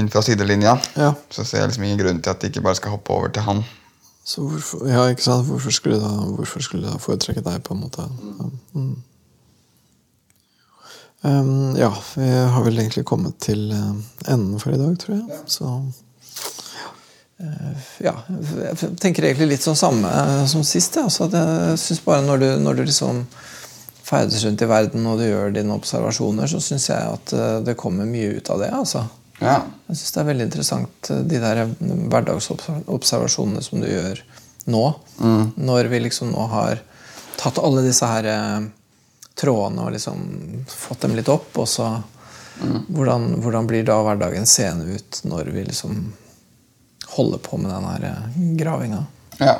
inn 0.00 0.10
fra 0.10 0.22
sidelinja. 0.24 0.74
Ja. 0.96 1.12
Så 1.30 1.44
ser 1.44 1.62
jeg 1.62 1.72
liksom 1.72 1.86
ingen 1.86 2.02
grunn 2.02 2.24
til 2.24 2.32
at 2.32 2.40
de 2.40 2.50
ikke 2.50 2.64
bare 2.64 2.78
skal 2.80 2.96
hoppe 2.96 3.14
over 3.14 3.28
til 3.34 3.44
han. 3.46 3.62
Så 4.30 4.44
hvorfor, 4.46 4.84
ja, 4.86 5.08
ikke 5.10 5.24
sant? 5.26 5.48
Hvorfor 5.48 5.74
skulle 5.74 5.98
du 5.98 6.04
da, 6.04 6.10
hvorfor 6.36 6.62
skulle 6.62 6.86
da 6.86 7.00
foretrekke 7.02 7.42
deg, 7.42 7.62
på 7.66 7.74
en 7.74 7.80
måte? 7.82 8.04
Ja. 8.06 8.50
Mm. 8.78 8.98
Um, 11.20 11.76
ja, 11.76 11.90
vi 12.14 12.28
har 12.28 12.62
vel 12.64 12.78
egentlig 12.80 13.04
kommet 13.04 13.40
til 13.44 13.66
eh, 13.74 13.90
enden 14.30 14.60
for 14.62 14.72
i 14.72 14.78
dag, 14.78 14.94
tror 15.02 15.18
jeg. 15.18 15.40
Så 15.50 15.72
eh, 17.42 17.90
ja, 18.06 18.14
jeg 18.70 18.94
tenker 19.02 19.26
egentlig 19.28 19.50
litt 19.50 19.66
sånn 19.66 19.76
samme 19.76 20.14
eh, 20.22 20.46
som 20.48 20.62
sist. 20.64 20.96
Ja. 20.96 21.08
Altså, 21.10 21.26
jeg 21.34 21.82
synes 21.82 22.06
bare 22.06 22.24
når 22.24 22.44
du, 22.44 22.48
når 22.62 22.78
du 22.78 22.86
liksom 22.86 23.24
ferdes 24.06 24.46
rundt 24.46 24.62
i 24.62 24.70
verden 24.70 25.10
og 25.10 25.18
du 25.18 25.26
gjør 25.26 25.52
dine 25.58 25.74
observasjoner, 25.74 26.48
så 26.48 26.62
syns 26.62 26.88
jeg 26.88 27.18
at 27.18 27.34
det 27.66 27.76
kommer 27.78 28.08
mye 28.08 28.38
ut 28.38 28.54
av 28.54 28.62
det. 28.62 28.70
altså. 28.78 29.04
Ja. 29.40 29.56
Jeg 29.88 29.96
syns 29.96 30.14
det 30.14 30.20
er 30.22 30.28
veldig 30.30 30.46
interessant 30.48 31.10
eh, 31.10 31.22
de 31.30 31.40
der 31.42 31.62
hverdagsobservasjonene 32.12 33.64
som 33.64 33.80
du 33.82 33.88
gjør 33.88 34.20
nå. 34.70 34.84
Når 35.56 35.88
vi 35.90 36.02
liksom 36.04 36.30
nå 36.34 36.46
har 36.52 36.82
tatt 37.40 37.58
alle 37.58 37.84
disse 37.86 38.06
her 38.06 38.28
eh, 38.28 38.68
trådene 39.40 39.86
og 39.86 39.94
liksom 39.96 40.24
fått 40.68 41.06
dem 41.06 41.16
litt 41.16 41.30
opp, 41.32 41.52
og 41.58 41.68
så 41.68 41.88
hvordan, 42.60 43.40
hvordan 43.40 43.68
blir 43.70 43.86
da 43.88 43.96
hverdagen 44.04 44.44
seende 44.46 44.92
ut 44.98 45.22
når 45.24 45.48
vi 45.54 45.64
liksom 45.70 46.12
holder 47.16 47.40
på 47.42 47.56
med 47.56 47.72
den 47.72 47.88
her 47.88 48.06
eh, 48.10 48.36
gravinga? 48.60 49.04
Ja. 49.40 49.56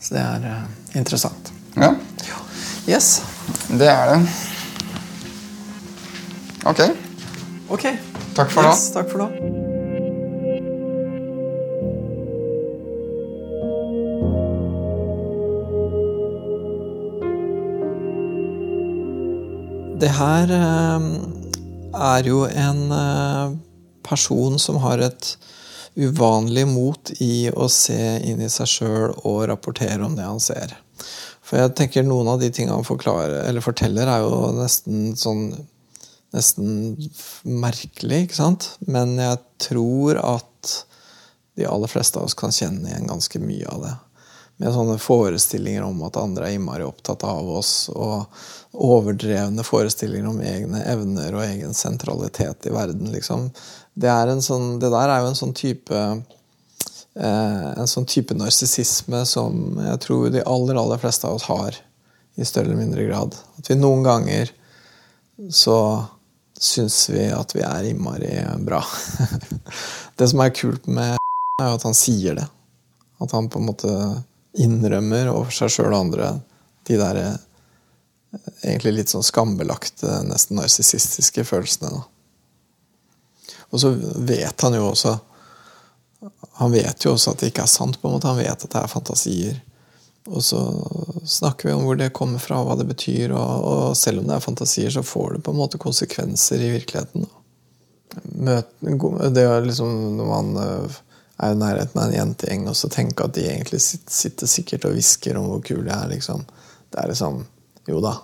Så 0.00 0.16
det 0.16 0.24
er 0.24 0.48
eh, 0.54 0.98
interessant. 0.98 1.52
ja. 1.76 2.40
Yes. 2.88 3.22
Det 3.68 3.88
er 3.88 4.10
det. 4.10 4.18
Ok. 6.68 6.80
Ok. 7.68 8.13
Takk 8.34 8.50
for 8.50 8.66
nå. 8.66 8.74
Takk 8.94 9.10
for 9.12 9.22
nå. 9.22 9.28
Det 20.02 20.10
her 20.18 20.50
eh, 20.52 21.04
er 21.94 22.26
jo 22.28 22.42
en 22.50 22.80
eh, 22.92 23.52
person 24.04 24.58
som 24.58 24.80
har 24.82 25.00
et 25.06 25.36
uvanlig 25.94 26.66
mot 26.66 27.12
i 27.22 27.46
å 27.54 27.68
se 27.70 28.18
inn 28.26 28.42
i 28.42 28.50
seg 28.50 28.66
sjøl 28.66 29.14
og 29.22 29.44
rapportere 29.48 30.02
om 30.02 30.16
det 30.18 30.26
han 30.26 30.42
ser. 30.42 30.74
For 31.44 31.60
jeg 31.60 31.76
tenker 31.78 32.02
noen 32.02 32.32
av 32.32 32.42
de 32.42 32.50
tingene 32.50 32.80
han 32.80 33.44
eller 33.46 33.62
forteller, 33.62 34.10
er 34.10 34.24
jo 34.24 34.50
nesten 34.58 35.14
sånn 35.16 35.52
Nesten 36.34 36.96
merkelig, 37.46 38.24
ikke 38.26 38.40
sant? 38.40 38.72
Men 38.90 39.14
jeg 39.20 39.38
tror 39.62 40.18
at 40.18 40.72
de 41.54 41.68
aller 41.70 41.90
fleste 41.90 42.18
av 42.18 42.26
oss 42.26 42.34
kan 42.34 42.52
kjenne 42.54 42.90
igjen 42.90 43.06
ganske 43.06 43.38
mye 43.38 43.68
av 43.70 43.84
det. 43.84 43.94
Med 44.62 44.74
sånne 44.74 44.96
forestillinger 45.02 45.86
om 45.86 46.02
at 46.06 46.18
andre 46.18 46.48
er 46.48 46.56
innmari 46.56 46.86
opptatt 46.86 47.22
av 47.26 47.48
oss, 47.58 47.88
og 47.94 48.26
overdrevne 48.74 49.62
forestillinger 49.66 50.30
om 50.30 50.40
egne 50.42 50.82
evner 50.90 51.34
og 51.34 51.44
egen 51.46 51.74
sentralitet 51.74 52.66
i 52.66 52.74
verden. 52.74 53.12
liksom. 53.14 53.48
Det, 53.94 54.10
sånn, 54.42 54.78
det 54.82 54.90
der 54.94 55.10
er 55.10 55.22
jo 55.22 55.30
en 55.30 55.38
sånn 55.38 55.54
type 55.54 56.00
eh, 57.14 57.70
en 57.78 57.90
sånn 57.90 58.06
type 58.10 58.34
narsissisme 58.34 59.22
som 59.26 59.78
jeg 59.78 60.02
tror 60.02 60.30
de 60.34 60.42
aller, 60.42 60.78
aller 60.78 61.02
fleste 61.02 61.30
av 61.30 61.38
oss 61.38 61.46
har 61.50 61.78
i 62.34 62.46
større 62.46 62.72
eller 62.72 62.82
mindre 62.82 63.06
grad. 63.06 63.38
At 63.58 63.70
vi 63.70 63.78
noen 63.78 64.02
ganger 64.06 64.50
så 65.54 65.78
syns 66.64 67.08
vi 67.12 67.26
at 67.32 67.54
vi 67.56 67.62
er 67.64 67.90
innmari 67.90 68.32
bra. 68.64 68.80
det 70.18 70.28
som 70.30 70.42
er 70.44 70.54
kult 70.56 70.86
med 70.86 71.16
er 71.62 71.70
jo 71.70 71.78
at 71.78 71.86
han 71.86 71.96
sier 71.98 72.38
det. 72.40 72.46
At 73.22 73.34
han 73.36 73.50
på 73.50 73.60
en 73.60 73.68
måte 73.68 73.92
innrømmer 74.58 75.30
overfor 75.32 75.64
seg 75.64 75.76
sjøl 75.76 75.92
og 75.92 76.00
andre 76.00 76.30
de 76.86 76.98
der 77.00 77.20
eh, 77.20 77.36
egentlig 78.62 78.98
litt 78.98 79.12
sånn 79.12 79.24
skambelagte, 79.24 80.10
nesten 80.28 80.58
narsissistiske 80.58 81.46
følelsene. 81.48 81.92
Da. 81.94 83.54
Og 83.70 83.82
så 83.82 83.92
vet 83.94 84.66
han 84.66 84.76
jo 84.76 84.90
også 84.92 85.16
Han 86.60 86.70
vet 86.72 87.04
jo 87.04 87.10
også 87.12 87.32
at 87.32 87.40
det 87.42 87.50
ikke 87.50 87.64
er 87.66 87.70
sant. 87.70 87.98
på 88.00 88.08
en 88.08 88.14
måte 88.14 88.30
Han 88.30 88.38
vet 88.38 88.62
at 88.64 88.70
det 88.70 88.80
er 88.80 88.90
fantasier. 88.90 89.56
Og 90.32 90.40
så 90.44 90.60
snakker 91.28 91.68
vi 91.68 91.74
om 91.74 91.84
hvor 91.84 91.98
det 92.00 92.14
kommer 92.16 92.40
fra, 92.40 92.62
hva 92.64 92.76
det 92.80 92.86
betyr. 92.88 93.34
Og, 93.36 93.64
og 93.68 93.96
selv 93.98 94.22
om 94.22 94.28
det 94.28 94.36
er 94.38 94.44
fantasier, 94.44 94.92
så 94.94 95.04
får 95.04 95.36
det 95.36 95.42
på 95.44 95.52
en 95.52 95.60
måte 95.60 95.80
konsekvenser 95.80 96.62
i 96.64 96.70
virkeligheten. 96.78 97.26
Da. 97.26 98.60
Det 99.34 99.42
er 99.42 99.66
liksom 99.66 100.16
Når 100.16 100.28
man 100.28 100.56
øh, 100.62 100.96
er 101.42 101.52
i 101.52 101.58
nærheten 101.58 102.00
av 102.00 102.08
en 102.08 102.16
jentegjeng 102.16 102.68
og 102.70 102.76
så 102.78 102.88
tenker 102.92 103.26
at 103.26 103.36
de 103.36 103.46
egentlig 103.48 103.80
sitter, 103.82 104.46
sikkert 104.50 104.86
og 104.86 104.94
hvisker 104.94 105.38
om 105.38 105.48
hvor 105.50 105.62
kule 105.66 105.88
jeg 105.88 105.96
er. 105.96 106.12
liksom. 106.14 106.44
Det 106.90 107.02
er 107.02 107.10
liksom 107.12 107.44
Jo 107.88 108.00
da, 108.00 108.14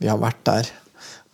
vi 0.00 0.08
har 0.08 0.20
vært 0.20 0.40
der. 0.48 0.68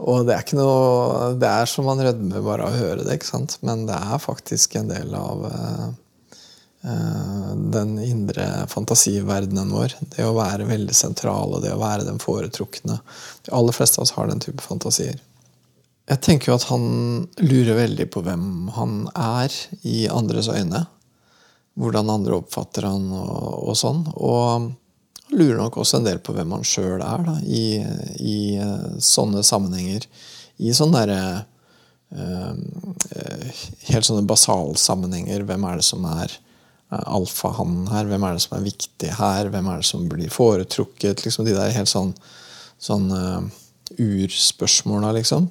Og 0.02 0.24
det 0.26 0.34
er 0.34 0.42
ikke 0.42 0.58
noe 0.58 1.34
Det 1.38 1.46
er 1.46 1.68
som 1.70 1.86
man 1.86 2.00
rødmer 2.02 2.42
bare 2.42 2.66
av 2.66 2.74
å 2.74 2.80
høre 2.80 3.04
det, 3.04 3.18
ikke 3.18 3.28
sant? 3.28 3.58
men 3.62 3.84
det 3.86 3.98
er 3.98 4.22
faktisk 4.22 4.74
en 4.80 4.90
del 4.90 5.14
av 5.14 5.44
eh, 5.46 5.84
eh, 5.84 5.90
den 6.82 7.98
indre 8.02 8.66
fantasiverdenen 8.68 9.70
vår. 9.70 9.92
Det 10.16 10.24
å 10.26 10.34
være 10.34 10.66
veldig 10.66 10.94
sentral 10.96 11.54
og 11.54 11.62
det 11.62 11.70
å 11.74 11.78
være 11.78 12.08
den 12.08 12.18
foretrukne. 12.22 12.96
De 13.46 13.52
aller 13.54 13.76
fleste 13.76 14.00
av 14.00 14.08
oss 14.08 14.14
har 14.16 14.26
den 14.30 14.42
type 14.42 14.64
fantasier. 14.64 15.20
Jeg 16.10 16.20
tenker 16.26 16.50
jo 16.50 16.56
at 16.58 16.66
han 16.72 16.84
lurer 17.38 17.78
veldig 17.78 18.08
på 18.10 18.24
hvem 18.26 18.46
han 18.74 18.96
er 19.14 19.54
i 19.86 20.08
andres 20.10 20.50
øyne. 20.50 20.84
Hvordan 21.78 22.10
andre 22.12 22.40
oppfatter 22.42 22.88
han 22.90 23.06
og, 23.14 23.70
og 23.70 23.78
sånn. 23.78 24.02
Og 24.18 24.72
lurer 25.32 25.60
nok 25.60 25.78
også 25.80 26.00
en 26.00 26.08
del 26.10 26.18
på 26.24 26.34
hvem 26.36 26.52
han 26.56 26.66
sjøl 26.66 27.00
er 27.00 27.26
da, 27.28 27.38
i, 27.46 27.64
i 28.20 28.36
eh, 28.60 28.88
sånne 29.00 29.44
sammenhenger. 29.46 30.08
I 30.62 30.74
sånne 30.76 31.04
derre 31.06 31.22
øh, 32.12 32.54
Helt 33.88 34.06
sånne 34.06 34.26
basalsammenhenger. 34.28 35.46
Hvem 35.48 35.64
er 35.70 35.78
det 35.80 35.86
som 35.86 36.04
er 36.10 36.34
eh, 36.34 36.41
alfahannen 36.92 37.88
her? 37.92 38.06
Hvem 38.10 38.24
er 38.28 38.36
det 38.36 38.44
som 38.44 38.56
er 38.58 38.66
viktig 38.66 39.10
her? 39.18 39.50
Hvem 39.52 39.68
er 39.72 39.80
det 39.80 39.88
som 39.88 40.06
blir 40.10 40.32
foretrukket? 40.32 41.24
Liksom 41.24 41.48
de 41.48 41.56
der 41.56 41.74
helt 41.76 41.90
sånn 41.90 42.14
sånne 42.82 43.50
urspørsmåla, 43.98 45.12
liksom, 45.12 45.48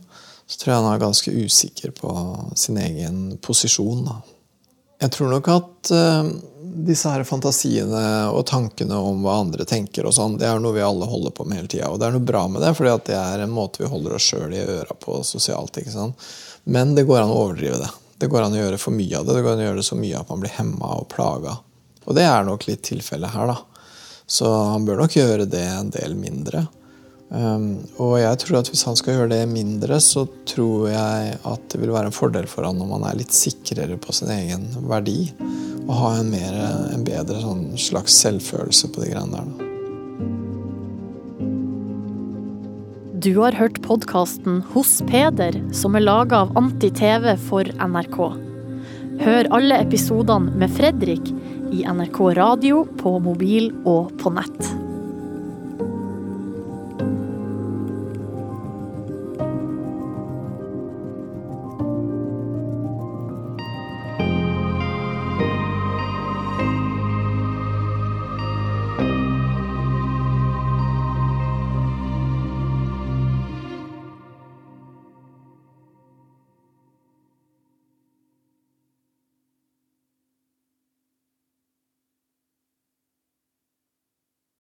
så 0.47 0.59
tror 0.59 0.71
jeg 0.71 0.81
han 0.81 0.93
er 0.93 1.01
ganske 1.01 1.31
usikker 1.31 1.93
på 1.95 2.13
sin 2.59 2.79
egen 2.81 3.19
posisjon. 3.43 4.03
Da. 4.07 4.17
Jeg 5.05 5.13
tror 5.15 5.31
nok 5.31 5.47
at 5.53 5.91
uh, 5.95 6.27
disse 6.87 7.09
her 7.11 7.23
fantasiene 7.27 8.03
og 8.31 8.43
tankene 8.49 8.97
om 8.99 9.23
hva 9.25 9.39
andre 9.45 9.65
tenker, 9.69 10.07
og 10.07 10.15
sånn, 10.17 10.37
det 10.41 10.49
er 10.49 10.59
noe 10.61 10.75
vi 10.75 10.83
alle 10.85 11.07
holder 11.07 11.33
på 11.35 11.47
med 11.47 11.61
hele 11.61 11.71
tida. 11.71 11.89
Og 11.91 12.01
det 12.01 12.09
er 12.09 12.17
noe 12.17 12.27
bra 12.27 12.45
med 12.51 12.65
det, 12.65 12.73
for 12.77 12.89
det 12.89 13.17
er 13.17 13.45
en 13.45 13.55
måte 13.55 13.83
vi 13.83 13.91
holder 13.91 14.17
oss 14.17 14.27
sjøl 14.33 14.55
i 14.55 14.63
øra 14.65 14.97
på 14.99 15.21
sosialt. 15.27 15.79
ikke 15.79 15.95
sant? 15.95 16.31
Men 16.63 16.95
det 16.97 17.07
går 17.09 17.23
an 17.23 17.33
å 17.33 17.41
overdrive 17.45 17.79
det. 17.81 17.91
Det 18.21 18.29
går 18.29 18.45
an 18.45 18.53
å 18.53 18.59
gjøre 18.59 18.77
for 18.77 18.93
mye 18.93 19.17
av 19.17 19.25
det. 19.25 19.33
Det 19.33 19.41
går 19.41 19.55
an 19.55 19.63
å 19.63 19.65
gjøre 19.65 19.81
det 19.81 19.87
så 19.87 19.97
mye 19.97 20.19
at 20.19 20.29
man 20.29 20.43
blir 20.43 20.53
hemma 20.53 20.91
og 20.99 21.07
plaga. 21.09 21.55
Og 22.05 22.17
det 22.17 22.25
er 22.27 22.45
nok 22.45 22.67
litt 22.67 22.83
tilfellet 22.85 23.33
her, 23.33 23.49
da. 23.49 23.87
Så 24.29 24.45
han 24.47 24.85
bør 24.85 25.01
nok 25.01 25.17
gjøre 25.17 25.47
det 25.49 25.63
en 25.65 25.89
del 25.93 26.13
mindre. 26.19 26.67
Um, 27.31 27.79
og 28.03 28.17
jeg 28.19 28.39
tror 28.43 28.59
at 28.59 28.69
hvis 28.69 28.83
han 28.85 28.97
skal 28.99 29.15
gjøre 29.15 29.31
det 29.31 29.41
mindre, 29.49 29.97
så 30.03 30.25
tror 30.47 30.91
jeg 30.91 31.33
at 31.47 31.65
det 31.71 31.81
vil 31.81 31.93
være 31.95 32.11
en 32.11 32.15
fordel 32.15 32.47
for 32.51 32.67
han 32.67 32.81
om 32.83 32.93
han 32.97 33.07
er 33.07 33.17
litt 33.23 33.33
sikrere 33.33 33.97
på 34.03 34.13
sin 34.15 34.29
egen 34.35 34.69
verdi. 34.85 35.31
Og 35.87 35.91
ha 35.97 36.13
en, 36.19 36.29
mer, 36.29 36.61
en 36.93 37.07
bedre 37.07 37.41
sånn 37.41 37.71
slags 37.79 38.21
selvfølelse 38.21 38.93
på 38.93 39.05
de 39.05 39.11
greiene 39.15 39.39
der. 39.39 39.51
Da. 39.57 39.70
Du 43.21 43.35
har 43.37 43.53
hørt 43.53 43.75
podkasten 43.85 44.63
Hos 44.73 44.95
Peder, 45.05 45.53
som 45.77 45.93
er 45.93 46.01
laga 46.01 46.39
av 46.41 46.55
Anti-TV 46.57 47.35
for 47.43 47.69
NRK. 47.77 48.17
Hør 49.21 49.49
alle 49.53 49.77
episodene 49.83 50.49
med 50.57 50.73
Fredrik 50.73 51.29
i 51.69 51.83
NRK 51.85 52.17
radio, 52.39 52.81
på 52.97 53.19
mobil 53.21 53.69
og 53.85 54.09
på 54.23 54.33
nett. 54.33 54.71